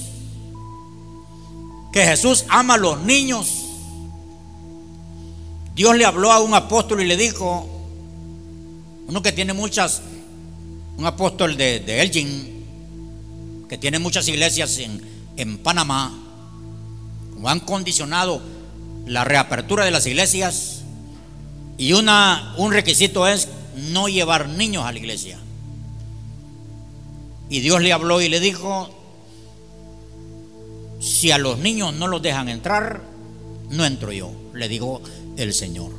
Que 1.92 2.05
Jesús 2.05 2.44
ama 2.48 2.74
a 2.74 2.79
los 2.79 3.00
niños. 3.00 3.64
Dios 5.74 5.96
le 5.96 6.05
habló 6.05 6.33
a 6.33 6.40
un 6.40 6.55
apóstol 6.55 7.00
y 7.03 7.07
le 7.07 7.16
dijo, 7.16 7.66
uno 9.09 9.22
que 9.22 9.33
tiene 9.33 9.53
muchas 9.53 10.03
un 11.00 11.07
apóstol 11.07 11.57
de, 11.57 12.03
Elgin, 12.03 13.66
que 13.70 13.79
tiene 13.79 13.98
muchas 13.98 14.29
iglesias 14.29 14.76
en, 14.79 15.00
en 15.38 15.57
Panamá, 15.57 16.12
han 17.46 17.61
condicionado 17.61 18.42
la 19.07 19.24
reapertura 19.24 19.87
de 19.87 19.92
las 19.92 20.07
iglesias 20.07 20.83
y 21.79 21.94
una, 21.94 22.55
un 22.59 22.70
requisito 22.72 23.26
es 23.26 23.48
no 23.92 24.09
llevar 24.09 24.50
niños 24.50 24.85
a 24.85 24.92
la 24.92 24.98
iglesia. 24.98 25.38
Y 27.48 27.61
Dios 27.61 27.81
le 27.81 27.94
habló 27.94 28.20
y 28.20 28.29
le 28.29 28.38
dijo, 28.38 28.90
si 31.00 31.30
a 31.30 31.38
los 31.38 31.58
niños 31.58 31.94
no 31.94 32.06
los 32.06 32.20
dejan 32.20 32.48
entrar, 32.48 33.00
no 33.70 33.84
entro 33.86 34.12
yo, 34.12 34.30
le 34.54 34.68
dijo 34.68 35.00
el 35.36 35.54
Señor. 35.54 35.92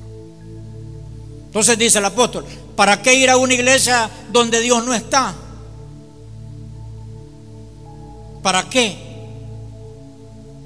Entonces 1.48 1.78
dice 1.78 1.98
el 1.98 2.06
apóstol, 2.06 2.46
¿para 2.76 3.02
qué 3.02 3.16
ir 3.16 3.30
a 3.30 3.38
una 3.38 3.54
iglesia 3.54 4.10
donde 4.32 4.62
Dios 4.62 4.86
no 4.86 4.94
está? 4.94 5.34
¿Para 8.44 8.70
qué? 8.70 8.96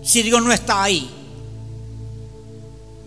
Si 0.04 0.22
Dios 0.22 0.44
no 0.44 0.52
está 0.52 0.84
ahí. 0.84 1.10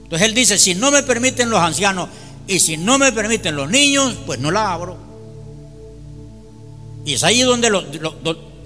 Entonces 0.04 0.26
él 0.26 0.34
dice, 0.34 0.58
si 0.58 0.74
no 0.74 0.90
me 0.90 1.02
permiten 1.02 1.50
los 1.50 1.60
ancianos 1.60 2.08
y 2.46 2.58
si 2.58 2.78
no 2.78 2.98
me 2.98 3.12
permiten 3.12 3.54
los 3.54 3.68
niños, 3.68 4.16
pues 4.24 4.40
no 4.40 4.50
la 4.50 4.72
abro. 4.72 4.96
Y 7.04 7.14
es 7.14 7.22
ahí 7.22 7.42
donde 7.42 7.68
los, 7.68 7.84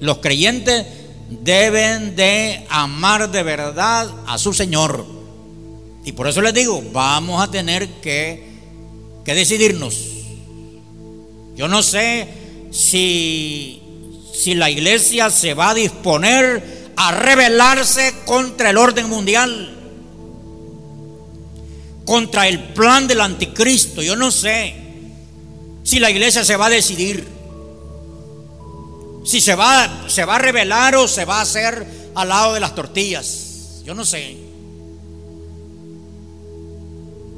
los 0.01 0.19
creyentes 0.19 0.87
deben 1.31 2.17
de 2.17 2.67
amar 2.69 3.31
de 3.31 3.43
verdad 3.43 4.11
a 4.27 4.39
su 4.39 4.53
Señor. 4.53 5.05
Y 6.05 6.13
por 6.13 6.27
eso 6.27 6.43
les 6.43 6.55
digo, 6.55 6.83
vamos 6.93 7.43
a 7.43 7.51
tener 7.51 7.89
que 8.01 8.53
que 9.25 9.35
decidirnos. 9.35 10.09
Yo 11.57 11.69
no 11.69 11.83
sé 11.83 12.29
si, 12.71 13.83
si 14.35 14.55
la 14.55 14.71
iglesia 14.71 15.31
se 15.31 15.55
va 15.55 15.71
a 15.71 15.75
disponer 15.75 16.93
a 16.97 17.13
rebelarse 17.13 18.15
contra 18.25 18.71
el 18.71 18.79
orden 18.79 19.09
mundial, 19.09 19.77
contra 22.05 22.49
el 22.49 22.73
plan 22.73 23.07
del 23.07 23.21
anticristo. 23.21 24.03
Yo 24.03 24.17
no 24.17 24.31
sé 24.31 24.75
si 25.85 25.99
la 25.99 26.11
iglesia 26.11 26.45
se 26.45 26.57
va 26.57 26.67
a 26.67 26.71
decidir, 26.71 27.27
si 29.25 29.41
se 29.41 29.55
va, 29.55 30.09
se 30.09 30.25
va 30.25 30.37
a 30.37 30.39
rebelar 30.39 30.97
o 30.97 31.07
se 31.07 31.25
va 31.25 31.39
a 31.39 31.43
hacer 31.43 31.87
al 32.15 32.29
lado 32.29 32.55
de 32.55 32.61
las 32.61 32.75
tortillas. 32.75 33.83
Yo 33.85 33.95
no 33.95 34.05
sé. 34.05 34.37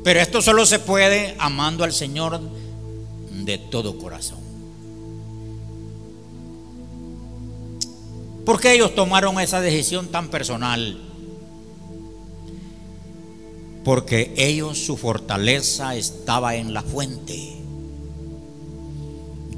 Pero 0.03 0.21
esto 0.21 0.43
solo 0.43 0.67
se 0.67 0.79
puede 0.79 1.35
amando 1.39 1.85
al 1.85 1.93
Señor 1.93 2.41
de 3.45 3.59
todo 3.59 3.99
corazón. 3.99 4.39
¿Por 8.45 8.61
qué 8.61 8.75
ellos 8.75 8.95
tomaron 8.95 9.41
esa 9.41 9.63
decisión 9.63 10.09
tan 10.09 10.29
personal? 10.29 11.01
Porque 13.83 14.35
ellos 14.37 14.79
su 14.79 14.99
fortaleza 14.99 15.95
estaba 15.97 16.57
en 16.57 16.75
la 16.75 16.83
fuente. 16.83 17.57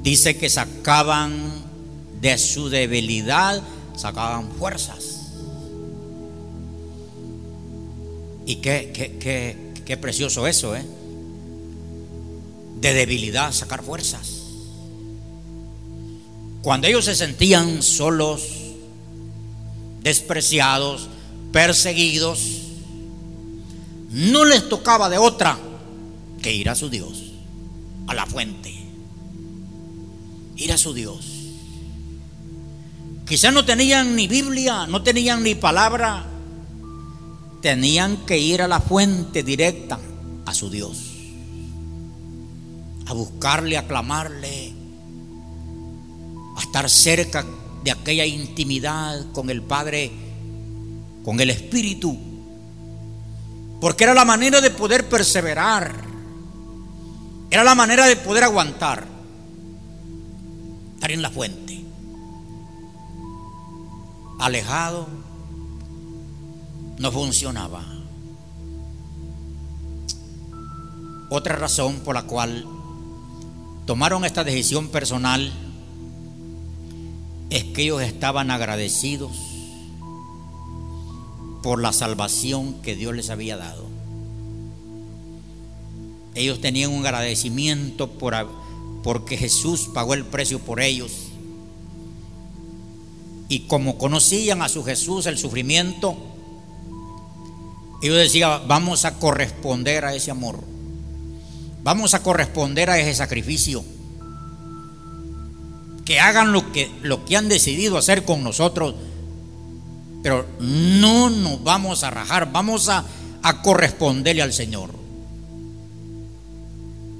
Dice 0.01 0.37
que 0.37 0.49
sacaban 0.49 1.66
de 2.21 2.37
su 2.37 2.69
debilidad, 2.69 3.61
sacaban 3.95 4.51
fuerzas. 4.51 5.17
Y 8.45 8.57
qué, 8.57 8.91
qué, 8.93 9.73
qué, 9.85 9.97
precioso 9.97 10.47
eso, 10.47 10.75
¿eh? 10.75 10.85
De 12.79 12.93
debilidad 12.93 13.51
sacar 13.51 13.83
fuerzas. 13.83 14.43
Cuando 16.61 16.87
ellos 16.87 17.05
se 17.05 17.15
sentían 17.15 17.83
solos, 17.83 18.43
despreciados, 20.01 21.09
perseguidos, 21.51 22.39
no 24.11 24.45
les 24.45 24.69
tocaba 24.69 25.09
de 25.09 25.17
otra 25.17 25.57
que 26.41 26.53
ir 26.53 26.69
a 26.69 26.75
su 26.75 26.89
Dios, 26.89 27.33
a 28.07 28.13
la 28.13 28.25
fuente, 28.25 28.73
ir 30.55 30.71
a 30.71 30.77
su 30.77 30.93
Dios. 30.93 31.36
Quizás 33.27 33.51
no 33.51 33.65
tenían 33.65 34.15
ni 34.15 34.25
Biblia, 34.27 34.87
no 34.87 35.03
tenían 35.03 35.43
ni 35.43 35.53
palabra, 35.53 36.25
tenían 37.61 38.25
que 38.25 38.37
ir 38.37 38.61
a 38.61 38.69
la 38.69 38.79
fuente 38.79 39.43
directa, 39.43 39.99
a 40.45 40.53
su 40.53 40.69
Dios, 40.69 40.97
a 43.05 43.11
buscarle, 43.11 43.77
a 43.77 43.85
clamarle, 43.85 44.71
a 46.55 46.61
estar 46.61 46.89
cerca 46.89 47.45
de 47.83 47.91
aquella 47.91 48.25
intimidad 48.25 49.29
con 49.33 49.49
el 49.49 49.61
Padre, 49.61 50.09
con 51.25 51.41
el 51.41 51.49
Espíritu, 51.49 52.17
porque 53.81 54.05
era 54.05 54.13
la 54.13 54.23
manera 54.23 54.61
de 54.61 54.71
poder 54.71 55.09
perseverar, 55.09 55.93
era 57.51 57.65
la 57.65 57.75
manera 57.75 58.05
de 58.05 58.15
poder 58.15 58.45
aguantar, 58.45 59.05
estar 60.95 61.11
en 61.11 61.21
la 61.21 61.29
fuente, 61.29 61.66
alejado, 64.39 65.07
no 66.97 67.11
funcionaba. 67.11 67.83
Otra 71.29 71.55
razón 71.55 71.99
por 71.99 72.15
la 72.15 72.23
cual 72.23 72.65
tomaron 73.85 74.25
esta 74.25 74.43
decisión 74.43 74.87
personal 74.89 75.51
es 77.49 77.63
que 77.65 77.83
ellos 77.83 78.01
estaban 78.01 78.51
agradecidos 78.51 79.31
por 81.63 81.81
la 81.81 81.91
salvación 81.91 82.75
que 82.81 82.95
Dios 82.95 83.15
les 83.15 83.29
había 83.29 83.57
dado. 83.57 83.85
Ellos 86.33 86.61
tenían 86.61 86.91
un 86.91 87.05
agradecimiento 87.05 88.09
por, 88.09 88.35
porque 89.03 89.37
Jesús 89.37 89.89
pagó 89.93 90.13
el 90.13 90.23
precio 90.23 90.59
por 90.59 90.79
ellos. 90.79 91.26
Y 93.49 93.61
como 93.61 93.97
conocían 93.97 94.61
a 94.61 94.69
su 94.69 94.83
Jesús 94.83 95.25
el 95.25 95.37
sufrimiento, 95.37 96.17
ellos 98.01 98.17
decían, 98.17 98.67
vamos 98.67 99.05
a 99.05 99.17
corresponder 99.19 100.05
a 100.05 100.13
ese 100.13 100.31
amor. 100.31 100.63
Vamos 101.83 102.13
a 102.13 102.21
corresponder 102.21 102.89
a 102.89 102.99
ese 102.99 103.15
sacrificio 103.15 103.83
que 106.03 106.19
hagan 106.21 106.53
lo 106.53 106.71
que, 106.71 106.89
lo 107.01 107.25
que 107.25 107.35
han 107.35 107.49
decidido 107.49 107.97
hacer 107.97 108.23
con 108.23 108.41
nosotros, 108.41 108.95
pero 110.23 110.45
no 110.59 111.29
nos 111.29 111.63
vamos 111.63 112.03
a 112.03 112.09
rajar, 112.09 112.51
vamos 112.51 112.87
a, 112.87 113.03
a 113.43 113.61
corresponderle 113.61 114.41
al 114.41 114.53
Señor. 114.53 114.91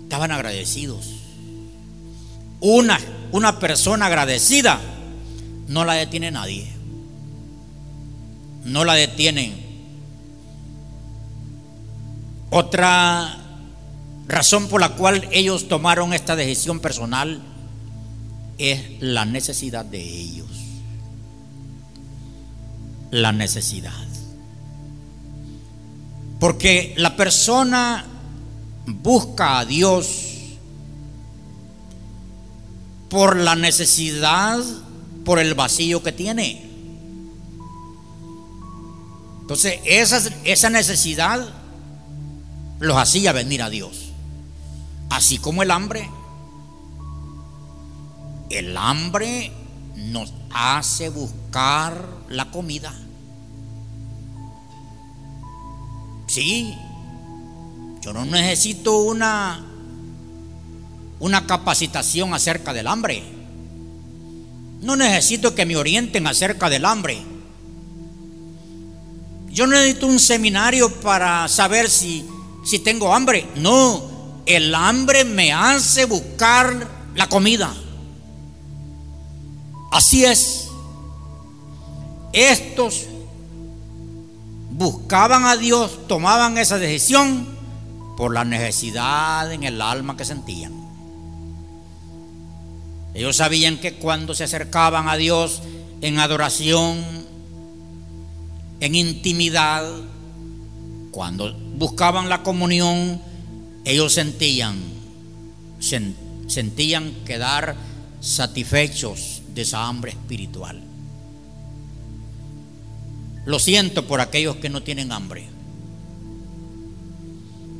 Estaban 0.04 0.32
agradecidos. 0.32 1.06
Una, 2.62 2.98
una 3.34 3.60
persona 3.60 4.06
agradecida 4.06 4.80
no 5.67 5.86
la 5.86 5.93
detiene 5.93 6.32
nadie. 6.32 6.67
No 8.63 8.86
la 8.86 8.93
detienen. 8.93 9.65
Otra 12.49 13.38
razón 14.27 14.67
por 14.67 14.82
la 14.82 14.89
cual 14.95 15.27
ellos 15.32 15.67
tomaron 15.67 16.13
esta 16.13 16.36
decisión 16.36 16.80
personal 16.80 17.41
es 18.58 19.01
la 19.01 19.25
necesidad 19.25 19.86
de 19.86 20.01
ellos. 20.01 20.47
La 23.12 23.32
necesidad. 23.32 23.93
Porque 26.39 26.93
la 26.97 27.15
persona 27.15 28.06
busca 28.86 29.60
a 29.60 29.65
Dios 29.65 30.27
por 33.10 33.38
la 33.38 33.56
necesidad, 33.56 34.60
por 35.28 35.40
el 35.40 35.54
vacío 35.54 36.02
que 36.02 36.13
tiene. 36.13 36.66
Entonces, 39.42 39.82
esa, 39.84 40.22
esa 40.46 40.70
necesidad 40.70 41.54
los 42.80 42.98
hacía 42.98 43.34
venir 43.34 43.62
a 43.62 43.70
Dios. 43.70 44.13
Así 45.10 45.38
como 45.38 45.63
el 45.63 45.72
hambre 45.72 46.10
el 48.50 48.78
hambre 48.78 49.52
nos 49.96 50.34
hace 50.52 51.10
buscar 51.10 52.08
la 52.30 52.50
comida. 52.50 52.94
Sí, 56.28 56.74
yo 58.02 58.13
no 58.13 58.26
necesito 58.26 59.00
una 59.00 59.66
una 61.20 61.48
capacitación 61.48 62.34
acerca 62.34 62.72
del 62.72 62.88
hambre. 62.88 63.37
No 64.82 64.96
necesito 64.96 65.56
que 65.56 65.66
me 65.66 65.76
orienten 65.76 66.28
acerca 66.28 66.70
del 66.70 66.86
hambre. 66.86 67.22
Yo 69.50 69.66
no 69.66 69.74
necesito 69.74 70.08
un 70.08 70.20
seminario 70.20 70.92
para 71.02 71.48
saber 71.48 71.90
si, 71.90 72.26
si 72.63 72.80
tengo 72.80 73.13
hambre. 73.13 73.48
No, 73.56 74.42
el 74.46 74.74
hambre 74.76 75.26
me 75.26 75.52
hace 75.52 76.06
buscar 76.06 76.88
la 77.16 77.28
comida. 77.28 77.74
Así 79.92 80.26
es. 80.26 80.70
Estos 82.34 83.06
buscaban 84.70 85.46
a 85.46 85.58
Dios, 85.58 86.08
tomaban 86.08 86.60
esa 86.60 86.78
decisión 86.78 87.48
por 88.16 88.32
la 88.32 88.46
necesidad 88.46 89.52
en 89.52 89.63
el 89.63 89.82
alma 89.82 90.16
que 90.16 90.24
sentían. 90.24 90.77
Ellos 93.17 93.38
sabían 93.38 93.80
que 93.80 93.93
cuando 93.93 94.36
se 94.36 94.43
acercaban 94.43 95.10
a 95.10 95.17
Dios 95.17 95.63
en 96.01 96.19
adoración, 96.19 97.03
en 98.80 98.93
intimidad, 98.93 99.84
cuando 101.10 101.51
buscaban 101.51 102.30
la 102.30 102.43
comunión, 102.43 103.19
ellos 103.86 104.13
sentían, 104.13 104.75
sentían 106.45 107.12
quedar 107.25 107.75
satisfechos 108.19 109.41
de 109.56 109.63
esa 109.63 109.88
hambre 109.88 110.12
espiritual. 110.12 110.80
Lo 113.47 113.58
siento 113.58 114.06
por 114.06 114.21
aquellos 114.21 114.58
que 114.58 114.69
no 114.69 114.84
tienen 114.84 115.12
hambre. 115.12 115.47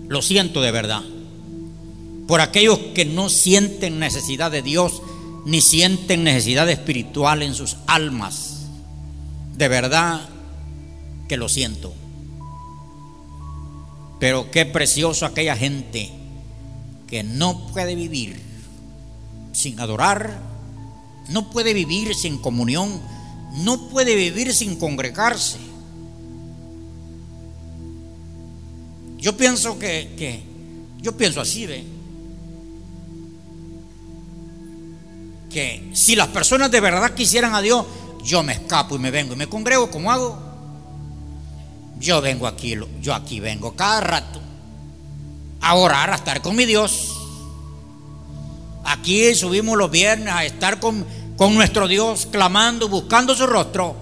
Lo 0.08 0.24
siento 0.24 0.64
de 0.64 0.72
verdad. 0.72 1.04
Por 2.28 2.42
aquellos 2.42 2.80
que 2.96 3.06
no 3.06 3.30
sienten 3.30 4.00
necesidad 4.00 4.50
de 4.50 4.64
Dios 4.64 5.04
ni 5.48 5.62
sienten 5.62 6.24
necesidad 6.24 6.70
espiritual 6.70 7.42
en 7.42 7.56
sus 7.56 7.78
almas. 7.88 8.68
De 9.56 9.68
verdad 9.68 10.22
que 11.28 11.38
lo 11.38 11.50
siento. 11.50 11.94
Pero 14.20 14.52
qué 14.52 14.68
precioso 14.68 15.26
aquella 15.26 15.56
gente 15.56 16.12
que 17.08 17.24
no 17.24 17.68
puede 17.68 17.96
vivir 17.96 18.40
sin 19.54 19.80
adorar 19.80 20.48
no 21.30 21.50
puede 21.50 21.74
vivir 21.74 22.16
sin 22.16 22.38
comunión, 22.38 23.02
no 23.64 23.90
puede 23.90 24.16
vivir 24.16 24.54
sin 24.54 24.78
congregarse. 24.78 25.58
Yo 29.18 29.36
pienso 29.36 29.78
que, 29.78 30.44
yo 31.02 31.18
pienso 31.18 31.42
así, 31.42 31.66
¿ve? 31.66 31.84
Si 35.94 36.16
las 36.16 36.28
personas 36.28 36.70
de 36.72 36.80
verdad 36.80 37.14
quisieran 37.14 37.56
a 37.56 37.62
Dios, 37.62 37.86
yo 38.24 38.44
me 38.44 38.54
escapo 38.54 38.96
y 38.96 39.00
me 39.00 39.12
vengo 39.12 39.34
y 39.34 39.38
me 39.38 39.48
congrego, 39.48 39.90
¿cómo 39.90 40.12
hago? 40.12 40.38
Yo 42.00 42.22
vengo 42.22 42.46
aquí, 42.46 42.76
yo 43.02 43.14
aquí 43.16 43.40
vengo 43.40 43.76
cada 43.76 44.02
rato 44.02 44.40
a 45.62 45.76
orar, 45.76 46.12
a 46.12 46.16
estar 46.16 46.42
con 46.42 46.56
mi 46.56 46.66
Dios. 46.66 47.16
Aquí 48.84 49.34
subimos 49.34 49.78
los 49.78 49.90
viernes 49.90 50.34
a 50.34 50.46
estar 50.46 50.80
con, 50.80 51.06
con 51.36 51.56
nuestro 51.56 51.88
Dios, 51.88 52.28
clamando, 52.32 52.88
buscando 52.88 53.36
su 53.36 53.48
rostro. 53.48 53.96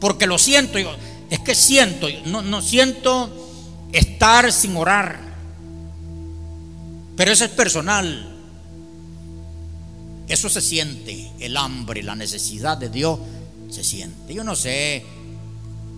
Porque 0.00 0.26
lo 0.26 0.38
siento, 0.38 0.78
yo, 0.78 0.90
es 1.30 1.38
que 1.40 1.54
siento, 1.54 2.08
no, 2.26 2.42
no 2.42 2.60
siento 2.60 3.30
estar 3.92 4.52
sin 4.52 4.76
orar. 4.76 5.20
Pero 7.16 7.30
eso 7.30 7.44
es 7.44 7.50
personal. 7.52 8.33
Eso 10.28 10.48
se 10.48 10.60
siente, 10.60 11.30
el 11.38 11.56
hambre, 11.56 12.02
la 12.02 12.16
necesidad 12.16 12.78
de 12.78 12.88
Dios 12.88 13.18
se 13.68 13.84
siente. 13.84 14.32
Yo 14.32 14.42
no 14.44 14.56
sé 14.56 15.04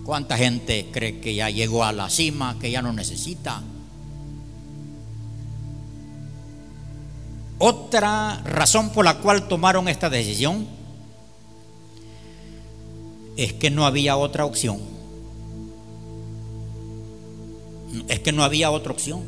cuánta 0.03 0.37
gente 0.37 0.89
cree 0.91 1.19
que 1.19 1.35
ya 1.35 1.49
llegó 1.49 1.83
a 1.83 1.93
la 1.93 2.09
cima, 2.09 2.57
que 2.59 2.71
ya 2.71 2.81
no 2.81 2.91
necesita. 2.91 3.61
Otra 7.59 8.41
razón 8.43 8.89
por 8.89 9.05
la 9.05 9.17
cual 9.17 9.47
tomaron 9.47 9.87
esta 9.87 10.09
decisión 10.09 10.67
es 13.37 13.53
que 13.53 13.69
no 13.69 13.85
había 13.85 14.17
otra 14.17 14.45
opción. 14.45 14.79
Es 18.07 18.19
que 18.19 18.31
no 18.31 18.43
había 18.43 18.71
otra 18.71 18.91
opción. 18.91 19.21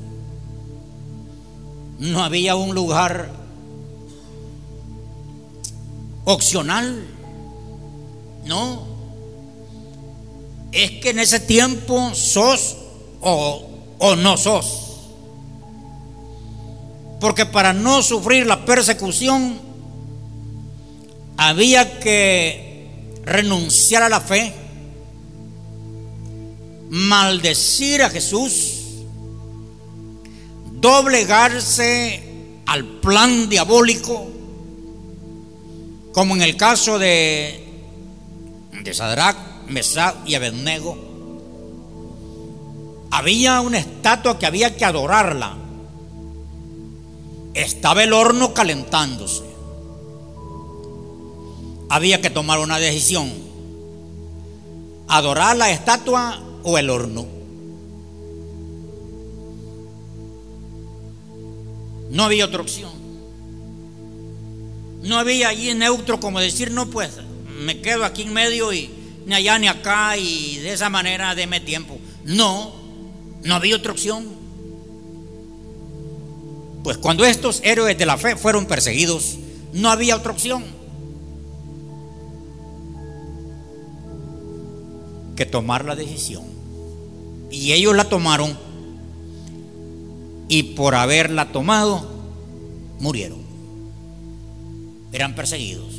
No 1.99 2.23
había 2.23 2.55
un 2.55 2.75
lugar 2.75 3.31
opcional. 6.29 7.05
No. 8.45 8.87
Es 10.71 10.91
que 10.91 11.09
en 11.09 11.19
ese 11.19 11.39
tiempo 11.39 12.13
sos 12.13 12.77
o, 13.21 13.67
o 13.97 14.15
no 14.15 14.37
sos. 14.37 14.85
Porque 17.19 17.45
para 17.45 17.73
no 17.73 18.01
sufrir 18.01 18.45
la 18.45 18.63
persecución 18.65 19.59
había 21.37 21.99
que 21.99 23.19
renunciar 23.25 24.03
a 24.03 24.09
la 24.09 24.21
fe, 24.21 24.53
maldecir 26.89 28.03
a 28.03 28.09
Jesús, 28.09 28.75
doblegarse 30.73 32.23
al 32.65 32.85
plan 32.85 33.49
diabólico, 33.49 34.38
como 36.13 36.35
en 36.35 36.41
el 36.41 36.57
caso 36.57 36.99
de, 36.99 37.63
de 38.83 38.93
Sadrach, 38.93 39.37
Mesach 39.67 40.15
y 40.25 40.35
Abednego. 40.35 40.97
Había 43.11 43.61
una 43.61 43.79
estatua 43.79 44.37
que 44.37 44.45
había 44.45 44.75
que 44.75 44.85
adorarla 44.85 45.59
estaba 47.53 48.03
el 48.03 48.13
horno 48.13 48.53
calentándose. 48.53 49.43
Había 51.89 52.21
que 52.21 52.29
tomar 52.29 52.59
una 52.59 52.77
decisión. 52.77 53.31
Adorar 55.07 55.57
la 55.57 55.71
estatua 55.71 56.41
o 56.63 56.77
el 56.77 56.89
horno. 56.89 57.25
No 62.11 62.23
había 62.23 62.45
otra 62.45 62.61
opción. 62.61 62.98
No 65.01 65.17
había 65.17 65.49
allí 65.49 65.73
neutro 65.73 66.19
como 66.19 66.39
decir, 66.39 66.71
no, 66.71 66.89
pues 66.89 67.11
me 67.59 67.81
quedo 67.81 68.05
aquí 68.05 68.23
en 68.23 68.33
medio 68.33 68.73
y 68.73 68.89
ni 69.25 69.35
allá 69.35 69.59
ni 69.59 69.67
acá 69.67 70.17
y 70.17 70.57
de 70.57 70.73
esa 70.73 70.89
manera 70.89 71.35
deme 71.35 71.59
tiempo. 71.59 71.97
No, 72.25 72.73
no 73.43 73.55
había 73.55 73.75
otra 73.75 73.91
opción. 73.91 74.27
Pues 76.83 76.97
cuando 76.97 77.25
estos 77.25 77.61
héroes 77.63 77.97
de 77.97 78.05
la 78.05 78.17
fe 78.17 78.35
fueron 78.35 78.65
perseguidos, 78.65 79.37
no 79.73 79.89
había 79.89 80.15
otra 80.15 80.31
opción 80.31 80.63
que 85.35 85.45
tomar 85.45 85.85
la 85.85 85.95
decisión. 85.95 86.43
Y 87.51 87.71
ellos 87.73 87.95
la 87.95 88.05
tomaron 88.05 88.57
y 90.49 90.63
por 90.63 90.95
haberla 90.95 91.51
tomado, 91.51 92.09
murieron. 92.99 93.48
Eran 95.11 95.35
perseguidos. 95.35 95.95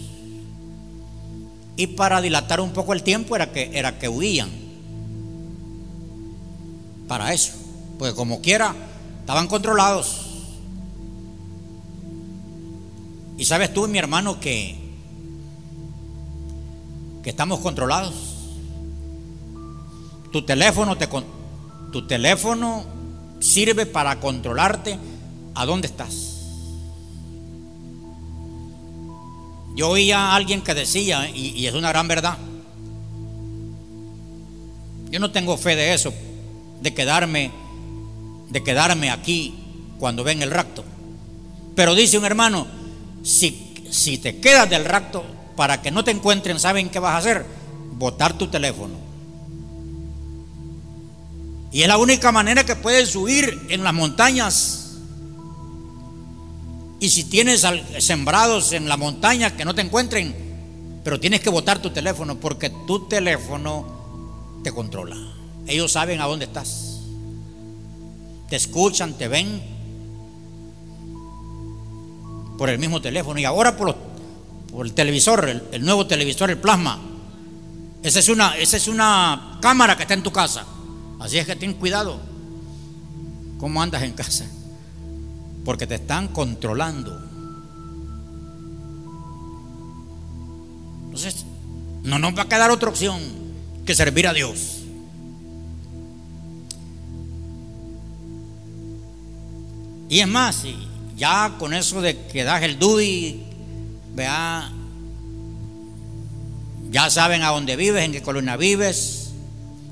Y 1.77 1.87
para 1.88 2.20
dilatar 2.20 2.61
un 2.61 2.73
poco 2.73 2.92
el 2.92 3.03
tiempo 3.03 3.35
era 3.37 3.53
que, 3.53 3.70
era 3.73 3.99
que 3.99 4.09
huían. 4.09 4.51
Para 7.09 7.33
eso. 7.33 7.53
Pues 7.99 8.12
como 8.14 8.40
quiera, 8.40 8.75
estaban 9.20 9.49
controlados. 9.49 10.27
Y 13.38 13.44
sabes 13.46 13.73
tú, 13.73 13.88
mi 13.88 13.99
hermano, 13.99 14.38
que, 14.38 14.77
que 17.23 17.31
estamos 17.31 17.61
controlados. 17.61 18.14
Tu 20.31 20.42
teléfono, 20.44 20.99
te, 20.99 21.09
tu 21.90 22.07
teléfono 22.07 22.85
sirve 23.40 23.87
para 23.87 24.20
controlarte 24.20 24.99
a 25.55 25.64
dónde 25.64 25.87
estás. 25.87 26.30
Yo 29.74 29.88
oía 29.88 30.18
a 30.18 30.35
alguien 30.37 30.62
que 30.62 30.74
decía, 30.74 31.28
y, 31.28 31.66
es 31.66 31.74
una 31.74 31.90
gran 31.90 32.09
verdad, 32.09 32.38
yo 35.11 35.18
no 35.18 35.30
tengo 35.30 35.56
fe 35.56 35.76
de 35.76 35.94
eso, 35.94 36.12
de 36.80 36.94
quedarme, 36.94 37.50
de 38.48 38.62
quedarme 38.62 39.11
aquí 39.11 39.54
cuando 39.98 40.24
ven 40.24 40.42
el 40.42 40.50
rapto. 40.50 40.85
Pero 41.74 41.94
dice 41.94 42.18
un 42.18 42.24
hermano, 42.24 42.66
si, 43.22 44.18
te 44.22 44.38
quedas 44.38 44.68
del 44.68 44.85
rapto, 44.85 45.24
para 45.56 45.83
que 45.83 45.90
no 45.90 46.04
te 46.04 46.11
encuentren, 46.11 46.59
¿saben 46.59 46.88
qué 46.88 46.98
vas 46.98 47.14
a 47.14 47.18
hacer? 47.18 47.46
Botar 47.92 48.37
tu 48.37 48.48
teléfono. 48.48 48.94
Y 51.72 51.83
es 51.83 51.88
la 51.88 51.98
única 51.98 52.33
manera 52.33 52.64
que 52.64 52.76
puedes 52.76 53.11
subir 53.11 53.66
en 53.68 53.85
las 53.85 53.94
montañas. 53.94 54.80
Y 57.01 57.09
si 57.09 57.25
tienes 57.25 57.67
sembrados 57.99 58.73
en 58.73 58.87
la 58.87 58.99
montaña 58.99 59.57
que 59.57 59.65
no 59.65 59.75
te 59.75 59.81
encuentren, 59.81 60.35
pero 61.03 61.19
tienes 61.19 61.41
que 61.41 61.49
botar 61.49 61.81
tu 61.81 61.91
teléfono 61.91 62.37
porque 62.39 62.69
tu 62.87 63.09
teléfono 63.09 64.61
te 64.63 64.71
controla. 64.71 65.17
Ellos 65.67 65.93
saben 65.93 66.21
a 66.21 66.27
dónde 66.27 66.45
estás. 66.45 67.01
Te 68.51 68.57
escuchan, 68.57 69.15
te 69.15 69.29
ven 69.29 69.63
por 72.59 72.69
el 72.69 72.79
mismo 72.79 73.01
teléfono 73.01 73.41
y 73.41 73.47
ahora 73.47 73.79
por, 73.79 73.97
el 74.85 74.93
televisor, 74.93 75.49
el, 75.73 75.83
nuevo 75.83 76.07
televisor, 76.07 76.51
el 76.51 76.59
plasma. 76.59 77.01
Esa 78.03 78.19
es, 78.19 78.29
una, 78.29 78.59
esa 78.59 78.77
es 78.77 78.89
una 78.89 79.59
cámara 79.63 79.97
que 79.97 80.03
está 80.03 80.13
en 80.13 80.23
tu 80.23 80.33
casa. 80.33 80.67
Así 81.19 81.39
es 81.39 81.47
que 81.47 81.57
ten 81.57 81.73
cuidado. 81.73 82.21
¿Cómo 83.59 83.81
andas 83.81 84.03
en 84.03 84.13
casa? 84.13 84.45
Porque 85.64 85.87
te 85.87 85.96
están 85.96 86.29
controlando. 86.29 87.20
Entonces, 91.05 91.44
no 92.03 92.18
nos 92.18 92.37
va 92.37 92.42
a 92.42 92.49
quedar 92.49 92.70
otra 92.70 92.88
opción 92.88 93.20
que 93.85 93.94
servir 93.94 94.27
a 94.27 94.33
Dios. 94.33 94.81
Y 100.09 100.18
es 100.18 100.29
más, 100.29 100.64
ya 101.16 101.55
con 101.59 101.73
eso 101.73 102.01
de 102.01 102.16
que 102.27 102.42
das 102.42 102.62
el 102.62 102.79
DUI, 102.79 103.44
vea, 104.14 104.73
ya 106.90 107.09
saben 107.11 107.42
a 107.42 107.51
dónde 107.51 107.77
vives, 107.77 108.05
en 108.05 108.11
qué 108.11 108.20
colonia 108.20 108.57
vives, 108.57 109.31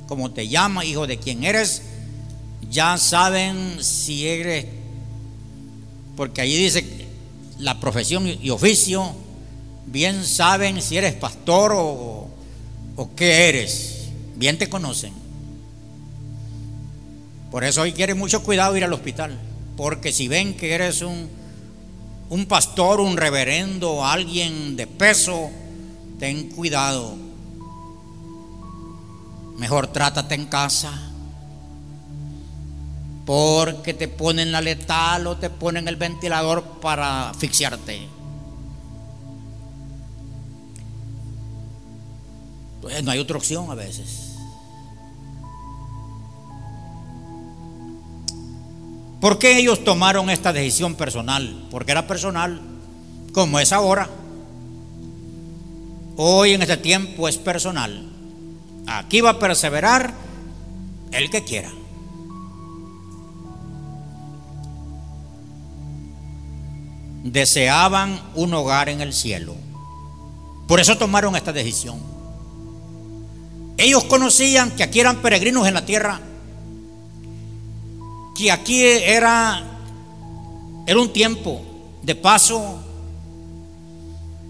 cómo 0.09 0.33
te 0.33 0.49
llamas, 0.49 0.87
hijo 0.87 1.07
de 1.07 1.19
quién 1.19 1.45
eres, 1.45 1.83
ya 2.69 2.99
saben 2.99 3.83
si 3.83 4.27
eres, 4.27 4.67
porque 6.19 6.41
allí 6.41 6.57
dice 6.57 6.85
la 7.59 7.79
profesión 7.79 8.27
y 8.27 8.51
oficio, 8.51 9.15
bien 9.87 10.25
saben 10.25 10.83
si 10.83 10.97
eres 10.97 11.15
pastor 11.15 11.73
o, 11.77 12.29
qué 13.15 13.49
eres, 13.49 14.09
bien 14.35 14.59
te 14.59 14.69
conocen. 14.69 15.13
Por 17.53 17.63
eso 17.63 17.83
hoy 17.83 17.93
quiere 17.93 18.15
mucho 18.15 18.43
cuidado 18.43 18.77
ir 18.77 18.83
al 18.83 18.93
hospital. 18.93 19.39
Porque 19.77 20.11
si 20.11 20.27
ven 20.27 20.55
que 20.55 20.73
eres 20.73 21.03
un, 21.03 21.29
un 22.31 22.47
pastor, 22.47 22.99
un 22.99 23.17
reverendo, 23.17 24.05
alguien 24.05 24.75
de 24.75 24.89
peso, 24.89 25.51
ten 26.19 26.51
cuidado. 26.51 27.15
Mejor 29.57 29.87
trátate 29.87 30.35
en 30.35 30.47
casa. 30.47 31.08
Porque 33.29 33.93
te 33.93 34.09
ponen 34.09 34.53
la 34.53 34.63
letal 34.63 35.27
o 35.27 35.37
te 35.37 35.51
ponen 35.51 35.87
el 35.87 35.97
ventilador 35.97 36.63
para 36.81 37.29
asfixiarte. 37.29 38.09
Pues 42.81 43.05
no 43.05 43.11
hay 43.11 43.19
otra 43.19 43.37
opción 43.37 43.71
a 43.71 43.75
veces. 43.75 44.39
¿Por 49.21 49.39
qué 49.39 49.59
ellos 49.59 49.85
tomaron 49.85 50.31
esta 50.31 50.55
decisión 50.55 50.95
personal? 50.95 51.67
Porque 51.71 51.93
era 51.93 52.07
personal, 52.07 52.63
como 53.35 53.61
es 53.61 53.75
ahora. 53.75 54.09
Hoy 56.17 56.53
en 56.53 56.63
este 56.63 56.79
tiempo 56.79 57.29
es 57.29 57.37
personal. 57.37 58.09
Aquí 58.87 59.21
va 59.21 59.33
a 59.33 59.39
perseverar 59.39 60.15
el 61.13 61.29
que 61.29 61.45
quiera. 61.45 61.71
Deseaban 67.33 68.21
un 68.35 68.55
hogar 68.55 68.89
en 68.89 69.01
el 69.01 69.13
cielo. 69.13 69.55
Por 70.67 70.81
eso 70.81 70.99
tomaron 70.99 71.37
esta 71.37 71.53
decisión. 71.53 71.99
Ellos 73.77 74.05
conocían 74.05 74.71
que 74.73 74.83
aquí 74.83 75.01
eran 75.01 75.23
peregrinos 75.23 75.67
en 75.67 75.75
la 75.75 75.87
tierra 75.87 76.21
que 78.39 78.53
aquí 78.53 78.85
era, 78.85 79.65
era 80.87 81.01
un 81.01 81.13
tiempo 81.13 81.61
de 82.03 82.15
paso 82.15 82.79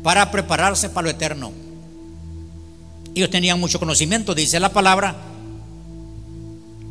para 0.03 0.31
prepararse 0.31 0.91
para 0.91 1.07
lo 1.07 1.11
eterno. 1.11 1.53
Ellos 3.15 3.31
tenían 3.31 3.59
mucho 3.59 3.79
conocimiento, 3.79 4.35
dice 4.35 4.61
la 4.61 4.75
palabra, 4.75 5.17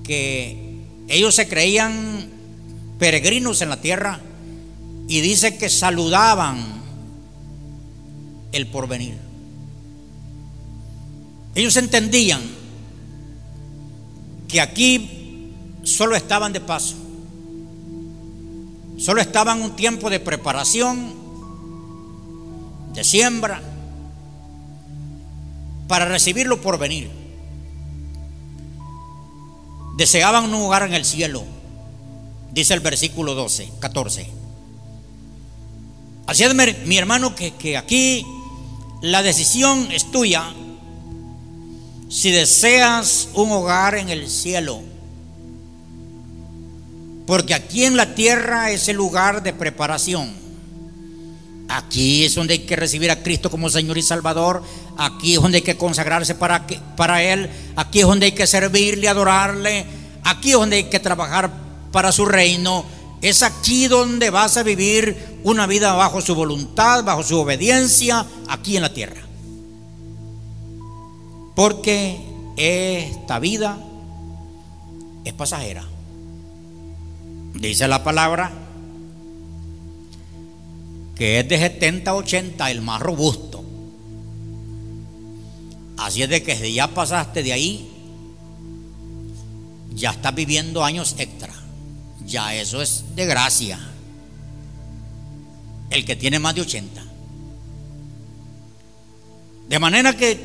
que 0.03 0.81
ellos 1.07 1.35
se 1.35 1.47
creían 1.47 2.31
peregrinos 2.97 3.61
en 3.61 3.69
la 3.69 3.79
tierra 3.79 4.19
y 5.07 5.21
dice 5.21 5.57
que 5.57 5.69
saludaban 5.69 6.81
el 8.51 8.67
porvenir. 8.67 9.17
Ellos 11.55 11.75
entendían 11.77 12.41
que 14.47 14.61
aquí 14.61 15.53
solo 15.83 16.15
estaban 16.15 16.53
de 16.53 16.59
paso. 16.59 16.95
Solo 18.97 19.21
estaban 19.21 19.61
un 19.61 19.75
tiempo 19.75 20.09
de 20.09 20.19
preparación, 20.19 21.13
de 22.93 23.03
siembra, 23.03 23.61
para 25.87 26.05
recibirlo 26.05 26.61
por 26.61 26.77
venir. 26.77 27.09
Deseaban 29.97 30.45
un 30.45 30.51
lugar 30.51 30.83
en 30.83 30.93
el 30.93 31.05
cielo, 31.05 31.43
dice 32.51 32.73
el 32.73 32.81
versículo 32.81 33.35
12, 33.35 33.71
14. 33.79 34.36
Así 36.27 36.43
es, 36.43 36.53
mi 36.85 36.97
hermano, 36.97 37.35
que, 37.35 37.55
que 37.55 37.77
aquí 37.77 38.25
la 39.01 39.23
decisión 39.23 39.89
es 39.91 40.11
tuya 40.11 40.53
si 42.09 42.31
deseas 42.31 43.29
un 43.33 43.51
hogar 43.51 43.95
en 43.95 44.09
el 44.09 44.29
cielo 44.29 44.81
porque 47.27 47.53
aquí 47.53 47.83
en 47.83 47.97
la 47.97 48.15
tierra 48.15 48.71
es 48.71 48.87
el 48.87 48.95
lugar 48.95 49.43
de 49.43 49.51
preparación. 49.51 50.33
Aquí 51.67 52.23
es 52.23 52.33
donde 52.35 52.53
hay 52.53 52.59
que 52.59 52.77
recibir 52.77 53.11
a 53.11 53.21
Cristo 53.21 53.51
como 53.51 53.69
Señor 53.69 53.97
y 53.97 54.01
Salvador. 54.01 54.63
Aquí 54.97 55.35
es 55.35 55.41
donde 55.41 55.57
hay 55.57 55.61
que 55.61 55.75
consagrarse 55.75 56.35
para, 56.35 56.65
para 56.95 57.21
Él. 57.21 57.49
Aquí 57.75 57.99
es 57.99 58.05
donde 58.05 58.27
hay 58.27 58.31
que 58.31 58.47
servirle, 58.47 59.09
adorarle. 59.09 59.85
Aquí 60.23 60.51
es 60.51 60.55
donde 60.55 60.77
hay 60.77 60.83
que 60.85 61.01
trabajar 61.01 61.51
para 61.91 62.13
su 62.13 62.25
reino. 62.25 62.85
Es 63.21 63.43
aquí 63.43 63.87
donde 63.87 64.29
vas 64.29 64.55
a 64.55 64.63
vivir 64.63 65.36
una 65.47 65.65
vida 65.65 65.93
bajo 65.93 66.19
su 66.19 66.35
voluntad, 66.35 67.05
bajo 67.05 67.23
su 67.23 67.39
obediencia, 67.39 68.25
aquí 68.49 68.75
en 68.75 68.81
la 68.81 68.93
tierra. 68.93 69.21
Porque 71.55 72.19
esta 72.57 73.39
vida 73.39 73.77
es 75.23 75.33
pasajera. 75.33 75.85
Dice 77.53 77.87
la 77.87 78.03
palabra 78.03 78.51
que 81.15 81.39
es 81.39 81.47
de 81.47 81.57
70 81.57 82.11
a 82.11 82.15
80 82.15 82.69
el 82.69 82.81
más 82.81 83.01
robusto. 83.01 83.63
Así 85.97 86.23
es 86.23 86.29
de 86.29 86.43
que 86.43 86.73
ya 86.73 86.89
pasaste 86.89 87.41
de 87.41 87.53
ahí, 87.53 87.89
ya 89.95 90.11
estás 90.11 90.35
viviendo 90.35 90.83
años 90.83 91.15
extra. 91.17 91.53
Ya 92.25 92.53
eso 92.53 92.81
es 92.81 93.05
de 93.15 93.25
gracia. 93.25 93.79
El 95.97 96.05
que 96.05 96.15
tiene 96.15 96.37
más 96.37 96.53
de 96.53 96.61
80. 96.61 97.03
De 99.67 99.79
manera 99.79 100.15
que, 100.15 100.43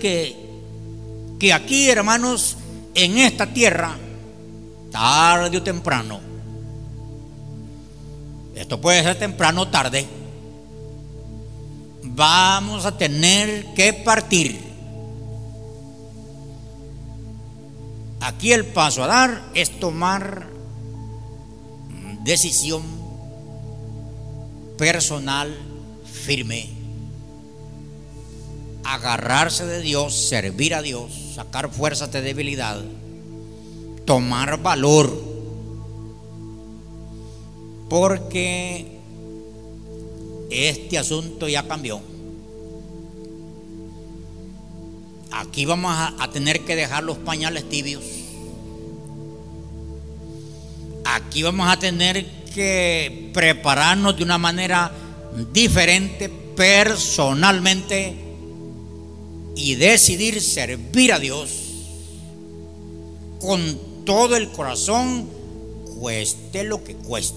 que, 1.38 1.52
aquí, 1.52 1.90
hermanos, 1.90 2.56
en 2.94 3.18
esta 3.18 3.46
tierra, 3.46 3.94
tarde 4.90 5.58
o 5.58 5.62
temprano, 5.62 6.20
esto 8.54 8.80
puede 8.80 9.02
ser 9.02 9.18
temprano 9.18 9.60
o 9.60 9.68
tarde, 9.68 10.06
vamos 12.02 12.86
a 12.86 12.96
tener 12.96 13.74
que 13.74 13.92
partir. 13.92 14.58
Aquí 18.20 18.52
el 18.52 18.64
paso 18.64 19.04
a 19.04 19.06
dar 19.06 19.50
es 19.52 19.78
tomar 19.78 20.48
decisión 22.24 23.01
personal 24.82 25.56
firme. 26.04 26.68
Agarrarse 28.82 29.64
de 29.64 29.80
Dios, 29.80 30.12
servir 30.12 30.74
a 30.74 30.82
Dios, 30.82 31.12
sacar 31.36 31.70
fuerzas 31.70 32.10
de 32.10 32.20
debilidad, 32.20 32.82
tomar 34.04 34.60
valor 34.60 35.08
porque 37.88 38.98
este 40.50 40.98
asunto 40.98 41.48
ya 41.48 41.62
cambió. 41.68 42.00
Aquí 45.30 45.64
vamos 45.64 45.94
a, 45.96 46.28
tener 46.32 46.64
que 46.64 46.74
dejar 46.74 47.04
los 47.04 47.18
pañales 47.18 47.68
tibios. 47.68 48.02
Aquí 51.04 51.44
vamos 51.44 51.70
a 51.70 51.78
tener 51.78 52.41
que 52.54 53.30
prepararnos 53.32 54.16
de 54.16 54.24
una 54.24 54.38
manera 54.38 54.92
diferente 55.52 56.28
personalmente 56.28 58.14
y 59.56 59.74
decidir 59.74 60.40
servir 60.40 61.12
a 61.12 61.18
Dios 61.18 61.50
con 63.40 64.04
todo 64.04 64.36
el 64.36 64.50
corazón, 64.50 65.28
cueste 65.98 66.64
lo 66.64 66.82
que 66.84 66.94
cueste. 66.94 67.36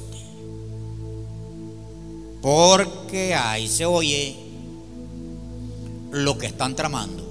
Porque 2.42 3.34
ahí 3.34 3.68
se 3.68 3.86
oye 3.86 4.36
lo 6.12 6.38
que 6.38 6.46
están 6.46 6.76
tramando. 6.76 7.24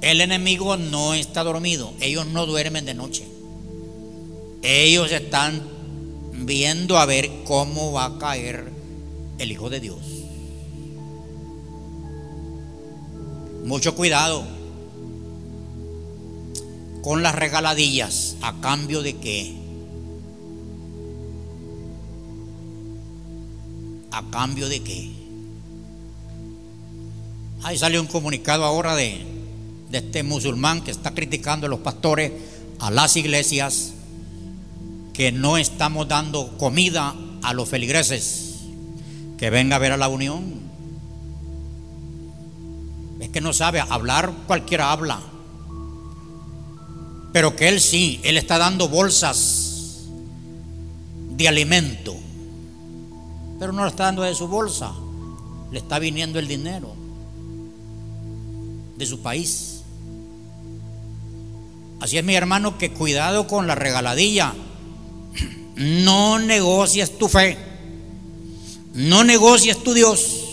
El 0.00 0.20
enemigo 0.20 0.76
no 0.76 1.14
está 1.14 1.44
dormido, 1.44 1.92
ellos 2.00 2.26
no 2.26 2.46
duermen 2.46 2.84
de 2.84 2.94
noche. 2.94 3.37
Ellos 4.62 5.12
están 5.12 5.62
viendo 6.32 6.98
a 6.98 7.06
ver 7.06 7.30
cómo 7.44 7.92
va 7.92 8.06
a 8.06 8.18
caer 8.18 8.72
el 9.38 9.52
Hijo 9.52 9.70
de 9.70 9.80
Dios. 9.80 9.98
Mucho 13.64 13.94
cuidado 13.94 14.44
con 17.02 17.22
las 17.22 17.34
regaladillas 17.34 18.36
a 18.42 18.60
cambio 18.60 19.02
de 19.02 19.16
que 19.16 19.58
¿A 24.10 24.30
cambio 24.30 24.68
de 24.68 24.80
qué? 24.82 25.10
Ahí 27.62 27.78
salió 27.78 28.00
un 28.00 28.08
comunicado 28.08 28.64
ahora 28.64 28.96
de, 28.96 29.24
de 29.90 29.98
este 29.98 30.22
musulmán 30.22 30.82
que 30.82 30.90
está 30.90 31.14
criticando 31.14 31.66
a 31.66 31.70
los 31.70 31.80
pastores, 31.80 32.32
a 32.80 32.90
las 32.90 33.16
iglesias, 33.16 33.92
que 35.18 35.32
no 35.32 35.58
estamos 35.58 36.08
dando 36.08 36.56
comida 36.56 37.14
a 37.42 37.52
los 37.52 37.68
feligreses. 37.68 38.60
Que 39.36 39.50
venga 39.50 39.76
a 39.76 39.78
ver 39.78 39.92
a 39.92 39.98
la 39.98 40.08
unión. 40.08 40.54
Es 43.20 43.28
que 43.28 43.42
no 43.42 43.52
sabe, 43.52 43.80
hablar 43.80 44.32
cualquiera 44.46 44.90
habla. 44.90 45.20
Pero 47.34 47.54
que 47.54 47.68
él 47.68 47.82
sí, 47.82 48.20
él 48.24 48.38
está 48.38 48.56
dando 48.56 48.88
bolsas 48.88 50.06
de 51.36 51.46
alimento 51.46 52.16
pero 53.58 53.72
no 53.72 53.82
lo 53.82 53.88
está 53.88 54.04
dando 54.04 54.22
de 54.22 54.34
su 54.34 54.46
bolsa, 54.46 54.92
le 55.72 55.78
está 55.78 55.98
viniendo 55.98 56.38
el 56.38 56.46
dinero 56.46 56.94
de 58.96 59.06
su 59.06 59.20
país. 59.20 59.82
Así 62.00 62.16
es 62.16 62.24
mi 62.24 62.34
hermano 62.36 62.78
que 62.78 62.92
cuidado 62.92 63.48
con 63.48 63.66
la 63.66 63.74
regaladilla. 63.74 64.54
No 65.78 66.40
negocies 66.40 67.16
tu 67.18 67.28
fe. 67.28 67.56
No 68.94 69.22
negocies 69.22 69.82
tu 69.82 69.94
Dios. 69.94 70.44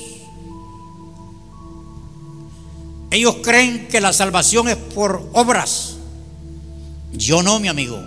Ellos 3.10 3.38
creen 3.44 3.88
que 3.88 4.02
la 4.02 4.14
salvación 4.14 4.68
es 4.68 4.76
por 4.76 5.28
obras. 5.34 5.96
Yo 7.12 7.42
no, 7.42 7.60
mi 7.60 7.68
amigo. 7.68 8.00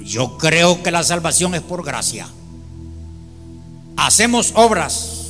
Yo 0.00 0.36
creo 0.36 0.82
que 0.82 0.90
la 0.90 1.04
salvación 1.04 1.54
es 1.54 1.62
por 1.62 1.84
gracia. 1.84 2.28
Hacemos 3.96 4.52
obras 4.56 5.26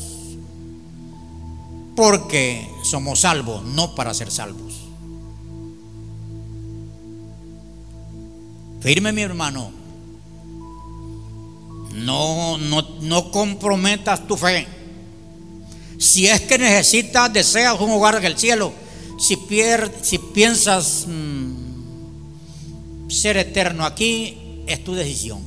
porque 1.94 2.68
somos 2.84 3.20
salvos, 3.20 3.64
no 3.64 3.94
para 3.94 4.14
ser 4.14 4.30
salvos. 4.30 4.74
Firme 8.80 9.12
mi 9.12 9.22
hermano. 9.22 9.85
No, 11.96 12.58
no, 12.58 12.82
no 13.00 13.30
comprometas 13.30 14.26
tu 14.26 14.36
fe. 14.36 14.66
Si 15.98 16.26
es 16.26 16.42
que 16.42 16.58
necesitas, 16.58 17.32
deseas 17.32 17.80
un 17.80 17.90
hogar 17.90 18.16
en 18.16 18.24
el 18.24 18.36
cielo, 18.36 18.72
si, 19.18 19.38
si 20.02 20.18
piensas 20.18 21.06
mm, 21.08 23.08
ser 23.08 23.38
eterno 23.38 23.84
aquí, 23.84 24.62
es 24.66 24.84
tu 24.84 24.94
decisión. 24.94 25.40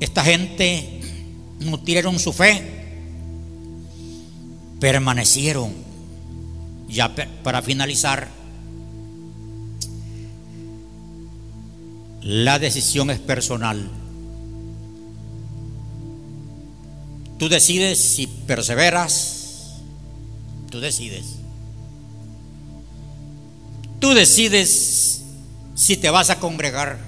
Esta 0.00 0.24
gente 0.24 1.00
nutrieron 1.60 2.18
su 2.18 2.32
fe, 2.32 2.64
permanecieron. 4.80 5.72
Ya 6.88 7.14
para 7.44 7.62
finalizar, 7.62 8.39
la 12.22 12.58
decisión 12.58 13.10
es 13.10 13.18
personal. 13.18 13.88
Tú 17.38 17.48
decides 17.48 17.98
si 17.98 18.26
perseveras, 18.26 19.80
tú 20.70 20.80
decides. 20.80 21.36
Tú 23.98 24.10
decides 24.12 25.22
si 25.74 25.96
te 25.96 26.10
vas 26.10 26.30
a 26.30 26.38
congregar. 26.38 26.98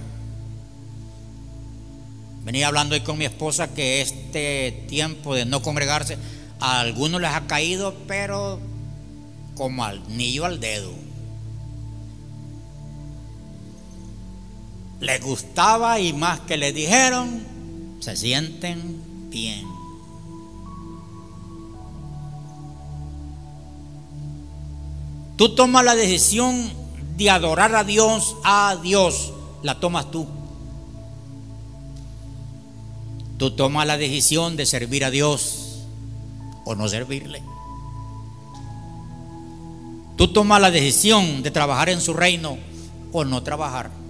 Venía 2.45 2.69
hablando 2.69 2.95
hoy 2.95 3.03
con 3.03 3.19
mi 3.19 3.25
esposa 3.25 3.73
que 3.73 4.01
este 4.01 4.85
tiempo 4.89 5.35
de 5.35 5.45
no 5.45 5.63
congregarse 5.63 6.17
a 6.61 6.81
algunos 6.81 7.21
les 7.21 7.31
ha 7.31 7.47
caído, 7.47 7.95
pero 8.07 8.59
como 9.55 9.85
al 9.85 10.03
niño 10.17 10.45
al 10.45 10.61
dedo. 10.61 11.12
Les 15.03 15.21
gustaba 15.21 15.99
y 15.99 16.13
más 16.13 16.39
que 16.41 16.57
le 16.57 16.73
dijeron, 16.73 17.45
se 17.99 18.17
sienten 18.17 19.03
bien. 19.31 19.67
Tú 25.37 25.57
tomas 25.57 25.85
la 25.85 25.97
decisión 25.97 26.73
de 27.17 27.31
adorar 27.31 27.75
a 27.75 27.83
Dios, 27.83 28.37
a 28.45 28.77
Dios, 28.81 29.33
la 29.65 29.81
tomas 29.81 30.09
tú. 30.13 30.25
Tú 33.39 33.57
tomas 33.57 33.89
la 33.89 33.97
decisión 33.97 34.57
de 34.57 34.67
servir 34.67 35.05
a 35.05 35.11
Dios 35.11 35.81
o 36.65 36.77
no 36.77 36.89
servirle. 36.89 37.43
Tú 40.15 40.29
tomas 40.29 40.61
la 40.61 40.71
decisión 40.71 41.43
de 41.43 41.51
trabajar 41.51 41.89
en 41.89 42.01
su 42.01 42.15
reino 42.15 42.57
o 43.11 43.25
no 43.25 43.43
trabajar. 43.43 44.02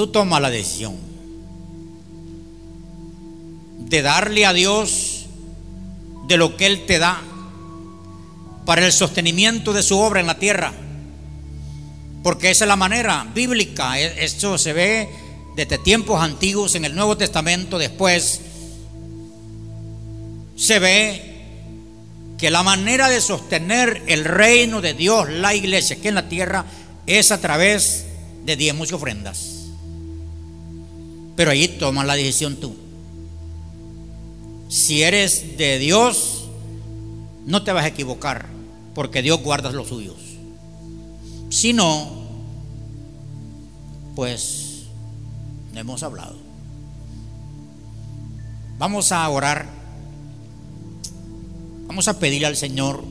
Tú 0.00 0.06
tomas 0.06 0.40
la 0.40 0.48
decisión 0.48 0.96
de 3.80 4.00
darle 4.00 4.46
a 4.46 4.54
Dios 4.54 5.26
de 6.26 6.38
lo 6.38 6.56
que 6.56 6.64
Él 6.64 6.86
te 6.86 6.98
da 6.98 7.20
para 8.64 8.86
el 8.86 8.92
sostenimiento 8.92 9.74
de 9.74 9.82
su 9.82 9.98
obra 9.98 10.20
en 10.20 10.26
la 10.26 10.38
tierra. 10.38 10.72
Porque 12.22 12.50
esa 12.50 12.64
es 12.64 12.68
la 12.68 12.76
manera 12.76 13.26
bíblica. 13.34 14.00
E-, 14.00 14.24
esto 14.24 14.56
se 14.56 14.72
ve 14.72 15.10
desde 15.54 15.76
tiempos 15.76 16.18
antiguos 16.22 16.74
en 16.76 16.86
el 16.86 16.94
Nuevo 16.94 17.18
Testamento. 17.18 17.76
Después 17.76 18.40
se 20.56 20.78
ve 20.78 21.42
que 22.38 22.50
la 22.50 22.62
manera 22.62 23.10
de 23.10 23.20
sostener 23.20 24.04
el 24.06 24.24
reino 24.24 24.80
de 24.80 24.94
Dios, 24.94 25.28
la 25.28 25.54
iglesia 25.54 25.96
aquí 25.96 26.08
en 26.08 26.14
la 26.14 26.26
tierra, 26.30 26.64
es 27.06 27.30
a 27.32 27.38
través 27.38 28.06
de 28.46 28.56
diezmos 28.56 28.90
y 28.90 28.94
ofrendas. 28.94 29.59
Pero 31.36 31.50
ahí 31.50 31.68
toma 31.68 32.04
la 32.04 32.14
decisión 32.14 32.56
tú. 32.56 32.74
Si 34.68 35.02
eres 35.02 35.56
de 35.56 35.78
Dios, 35.78 36.44
no 37.46 37.62
te 37.64 37.72
vas 37.72 37.84
a 37.84 37.88
equivocar 37.88 38.46
porque 38.94 39.22
Dios 39.22 39.42
guarda 39.42 39.72
los 39.72 39.88
suyos. 39.88 40.16
Si 41.48 41.72
no, 41.72 42.08
pues 44.14 44.84
no 45.72 45.80
hemos 45.80 46.02
hablado. 46.02 46.36
Vamos 48.78 49.12
a 49.12 49.28
orar. 49.28 49.66
Vamos 51.86 52.06
a 52.08 52.18
pedirle 52.18 52.46
al 52.46 52.56
Señor 52.56 53.02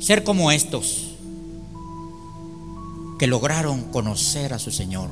ser 0.00 0.24
como 0.24 0.50
estos 0.50 1.12
que 3.20 3.28
lograron 3.28 3.84
conocer 3.92 4.52
a 4.52 4.58
su 4.58 4.72
Señor. 4.72 5.08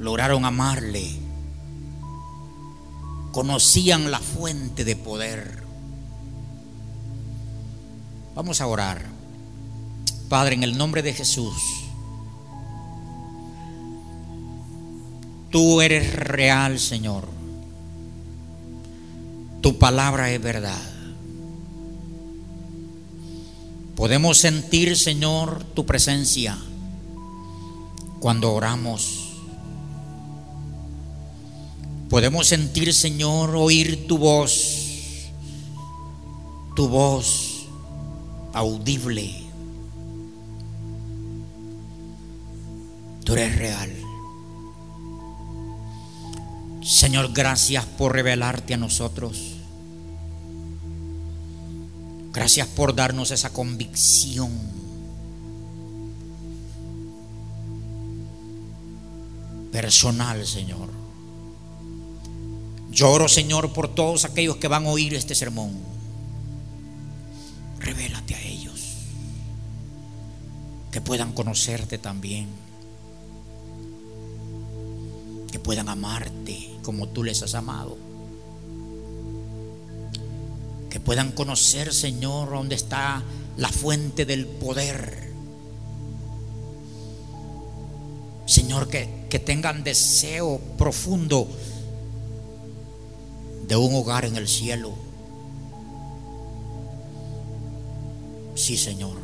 Lograron 0.00 0.44
amarle. 0.44 1.08
Conocían 3.30 4.10
la 4.10 4.18
fuente 4.18 4.84
de 4.84 4.96
poder 4.96 5.60
Vamos 8.34 8.62
a 8.62 8.66
orar. 8.66 9.04
Padre, 10.30 10.54
en 10.54 10.62
el 10.62 10.78
nombre 10.78 11.02
de 11.02 11.12
Jesús, 11.12 11.56
tú 15.50 15.82
eres 15.82 16.14
real, 16.14 16.78
Señor. 16.78 17.28
Tu 19.60 19.76
palabra 19.78 20.30
es 20.30 20.40
verdad. 20.40 20.80
Podemos 23.94 24.38
sentir, 24.38 24.96
Señor, 24.96 25.64
tu 25.74 25.84
presencia 25.84 26.56
cuando 28.20 28.54
oramos. 28.54 29.19
Podemos 32.10 32.48
sentir, 32.48 32.92
Señor, 32.92 33.54
oír 33.54 34.08
tu 34.08 34.18
voz, 34.18 35.30
tu 36.74 36.88
voz 36.88 37.68
audible. 38.52 39.32
Tú 43.24 43.34
eres 43.34 43.56
real. 43.56 43.92
Señor, 46.82 47.32
gracias 47.32 47.84
por 47.84 48.12
revelarte 48.12 48.74
a 48.74 48.76
nosotros. 48.76 49.54
Gracias 52.32 52.66
por 52.66 52.96
darnos 52.96 53.30
esa 53.30 53.50
convicción. 53.50 54.50
Personal, 59.70 60.44
Señor. 60.44 60.99
Lloro, 62.90 63.28
Señor, 63.28 63.72
por 63.72 63.94
todos 63.94 64.24
aquellos 64.24 64.56
que 64.56 64.68
van 64.68 64.86
a 64.86 64.90
oír 64.90 65.14
este 65.14 65.34
sermón. 65.34 65.72
Revélate 67.78 68.34
a 68.34 68.42
ellos. 68.42 68.80
Que 70.90 71.00
puedan 71.00 71.32
conocerte 71.32 71.98
también. 71.98 72.48
Que 75.52 75.58
puedan 75.60 75.88
amarte 75.88 76.70
como 76.82 77.08
tú 77.08 77.22
les 77.22 77.42
has 77.42 77.54
amado. 77.54 77.96
Que 80.90 80.98
puedan 80.98 81.30
conocer, 81.30 81.94
Señor, 81.94 82.50
dónde 82.50 82.74
está 82.74 83.22
la 83.56 83.68
fuente 83.68 84.26
del 84.26 84.46
poder. 84.46 85.30
Señor, 88.46 88.88
que, 88.88 89.26
que 89.30 89.38
tengan 89.38 89.84
deseo 89.84 90.60
profundo 90.76 91.48
de 93.70 93.76
un 93.76 93.94
hogar 93.94 94.26
en 94.26 94.36
el 94.36 94.46
cielo 94.46 94.92
Sí, 98.60 98.76
Señor. 98.76 99.16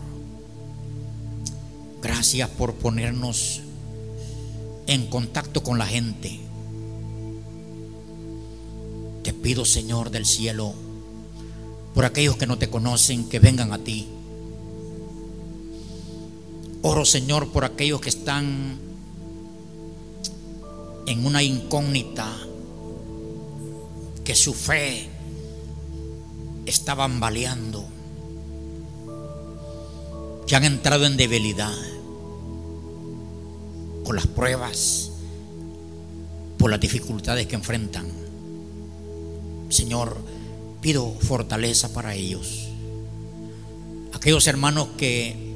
Gracias 2.02 2.48
por 2.48 2.72
ponernos 2.74 3.60
en 4.86 5.08
contacto 5.08 5.62
con 5.62 5.78
la 5.78 5.84
gente. 5.84 6.40
Te 9.22 9.34
pido, 9.34 9.66
Señor 9.66 10.10
del 10.10 10.24
cielo, 10.24 10.72
por 11.94 12.06
aquellos 12.06 12.36
que 12.36 12.46
no 12.46 12.56
te 12.56 12.70
conocen, 12.70 13.28
que 13.28 13.38
vengan 13.38 13.74
a 13.74 13.78
ti. 13.78 14.08
Oro, 16.80 17.04
Señor, 17.04 17.52
por 17.52 17.66
aquellos 17.66 18.00
que 18.00 18.08
están 18.08 18.78
en 21.06 21.26
una 21.26 21.42
incógnita, 21.42 22.45
que 24.26 24.34
su 24.34 24.54
fe 24.54 25.08
está 26.66 26.96
bambaleando, 26.96 27.86
que 30.48 30.56
han 30.56 30.64
entrado 30.64 31.06
en 31.06 31.16
debilidad 31.16 31.72
por 34.04 34.16
las 34.16 34.26
pruebas, 34.26 35.12
por 36.58 36.72
las 36.72 36.80
dificultades 36.80 37.46
que 37.46 37.54
enfrentan. 37.54 38.08
Señor, 39.68 40.16
pido 40.80 41.14
fortaleza 41.20 41.92
para 41.92 42.16
ellos. 42.16 42.66
Aquellos 44.12 44.48
hermanos 44.48 44.88
que 44.98 45.54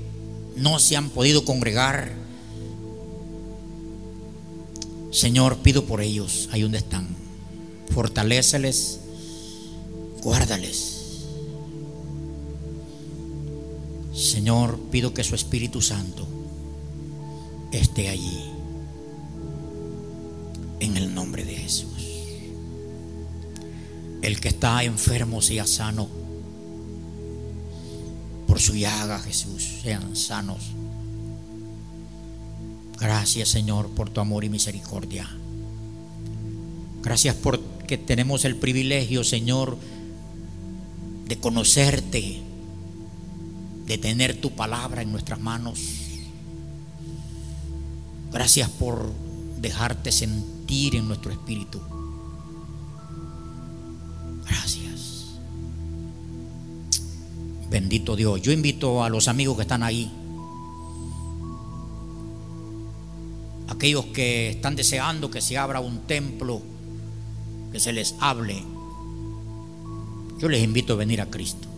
no 0.55 0.79
se 0.79 0.97
han 0.97 1.11
podido 1.11 1.45
congregar, 1.45 2.13
Señor, 5.11 5.57
pido 5.57 5.87
por 5.87 6.01
ellos, 6.01 6.49
ahí 6.53 6.63
donde 6.63 6.79
están. 6.79 7.30
Fortaléceles, 7.91 9.01
guárdales. 10.23 11.01
Señor, 14.15 14.79
pido 14.91 15.15
que 15.15 15.25
su 15.25 15.35
Espíritu 15.35 15.81
Santo 15.81 16.27
esté 17.73 18.09
allí. 18.09 18.45
En 20.81 20.97
el 20.97 21.15
nombre 21.15 21.45
de 21.45 21.57
Jesús. 21.57 21.91
El 24.23 24.41
que 24.41 24.49
está 24.49 24.83
enfermo 24.85 25.43
sea 25.43 25.67
sano. 25.67 26.09
Por 28.47 28.61
su 28.61 28.75
llaga, 28.75 29.19
Jesús, 29.19 29.81
sean 29.83 30.17
sanos. 30.17 30.73
Gracias, 32.99 33.49
Señor, 33.49 33.89
por 33.91 34.11
tu 34.11 34.21
amor 34.21 34.45
y 34.45 34.51
misericordia. 34.51 35.29
Gracias 37.03 37.35
porque 37.91 38.07
tenemos 38.07 38.45
el 38.45 38.55
privilegio, 38.55 39.25
Señor, 39.25 39.77
de 41.27 41.41
conocerte, 41.41 42.41
de 43.85 43.99
tener 43.99 44.41
tu 44.41 44.53
palabra 44.53 45.03
en 45.03 45.11
nuestras 45.11 45.41
manos 45.41 45.81
Gracias 48.33 48.71
por 48.71 49.13
dejarte 49.61 50.13
sentir 50.13 50.95
en 50.95 51.09
nuestro 51.09 51.33
espíritu. 51.33 51.81
Gracias. 54.47 55.35
Bendito 57.69 58.15
Dios. 58.15 58.41
Yo 58.41 58.53
invito 58.53 59.03
a 59.03 59.09
los 59.09 59.27
amigos 59.27 59.57
que 59.57 59.63
están 59.63 59.83
ahí, 59.83 60.13
aquellos 63.67 64.05
que 64.07 64.51
están 64.51 64.77
deseando 64.77 65.29
que 65.29 65.41
se 65.41 65.59
abra 65.59 65.81
un 65.81 66.07
templo, 66.07 66.63
que 67.73 67.81
se 67.81 67.93
les 67.93 68.15
hable. 68.21 68.63
Yo 70.39 70.49
les 70.49 70.63
invito 70.63 70.95
a 70.95 70.97
venir 70.97 71.21
a 71.21 71.27
Cristo. 71.27 71.69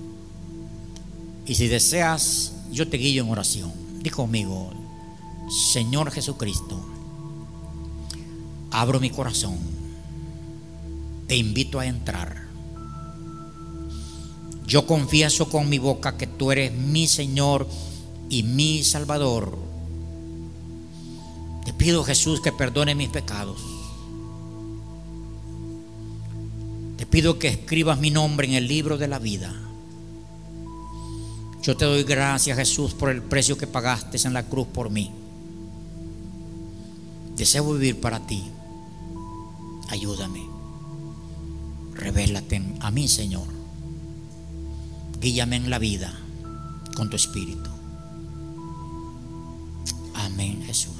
Y 1.47 1.55
si 1.55 1.68
deseas, 1.68 2.53
yo 2.70 2.88
te 2.88 2.97
guío 2.97 3.24
en 3.24 3.30
oración. 3.30 3.72
Di 4.01 4.11
conmigo, 4.11 4.70
Señor 5.72 6.11
Jesucristo, 6.11 6.80
abro 8.70 9.01
mi 9.01 9.11
corazón, 9.11 9.59
te 11.26 11.36
invito 11.36 11.78
a 11.78 11.86
entrar. 11.86 12.43
Yo 14.66 14.86
confieso 14.86 15.49
con 15.49 15.68
mi 15.68 15.78
boca 15.78 16.16
que 16.16 16.26
tú 16.26 16.53
eres 16.53 16.72
mi 16.72 17.07
Señor 17.07 17.68
y 18.30 18.43
mi 18.43 18.82
Salvador. 18.84 19.59
Te 21.64 21.72
pido 21.72 22.05
Jesús 22.05 22.40
que 22.40 22.53
perdone 22.53 22.95
mis 22.95 23.09
pecados. 23.09 23.72
Te 27.03 27.07
pido 27.07 27.37
que 27.37 27.49
escribas 27.49 27.99
mi 27.99 28.13
nombre 28.13 28.47
en 28.47 28.55
el 28.55 28.69
libro 28.69 28.97
de 28.97 29.09
la 29.09 29.19
vida. 29.19 29.53
Yo 31.61 31.77
te 31.77 31.85
doy 31.85 32.05
gracias 32.05 32.57
Jesús 32.57 32.95
por 32.95 33.11
el 33.11 33.21
precio 33.21 33.59
que 33.59 33.67
pagaste 33.67 34.25
en 34.25 34.33
la 34.33 34.45
cruz 34.45 34.69
por 34.69 34.89
mí. 34.89 35.11
Deseo 37.37 37.73
vivir 37.73 38.01
para 38.01 38.25
ti. 38.25 38.45
Ayúdame. 39.89 40.43
Revélate 41.95 42.63
a 42.79 42.93
mí, 42.93 43.09
Señor. 43.09 43.49
Guíame 45.21 45.57
en 45.57 45.71
la 45.71 45.81
vida 45.81 46.17
con 46.95 47.11
tu 47.11 47.17
espíritu. 47.17 47.69
Amén, 50.15 50.63
Jesús. 50.67 50.95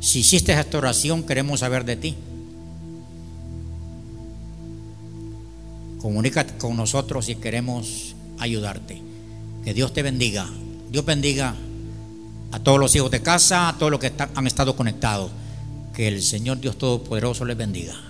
Si 0.00 0.18
hiciste 0.18 0.52
esta 0.52 0.76
oración, 0.76 1.22
queremos 1.22 1.60
saber 1.60 1.86
de 1.86 1.96
ti. 1.96 2.16
Comunícate 5.98 6.56
con 6.58 6.76
nosotros 6.76 7.26
si 7.26 7.34
queremos 7.36 8.14
ayudarte. 8.38 9.02
Que 9.64 9.74
Dios 9.74 9.92
te 9.92 10.02
bendiga. 10.02 10.48
Dios 10.90 11.04
bendiga 11.04 11.54
a 12.52 12.58
todos 12.60 12.78
los 12.78 12.94
hijos 12.96 13.10
de 13.10 13.20
casa, 13.20 13.68
a 13.68 13.78
todos 13.78 13.90
los 13.90 14.00
que 14.00 14.12
han 14.34 14.46
estado 14.46 14.76
conectados. 14.76 15.30
Que 15.94 16.08
el 16.08 16.22
Señor 16.22 16.60
Dios 16.60 16.78
Todopoderoso 16.78 17.44
les 17.44 17.56
bendiga. 17.56 18.07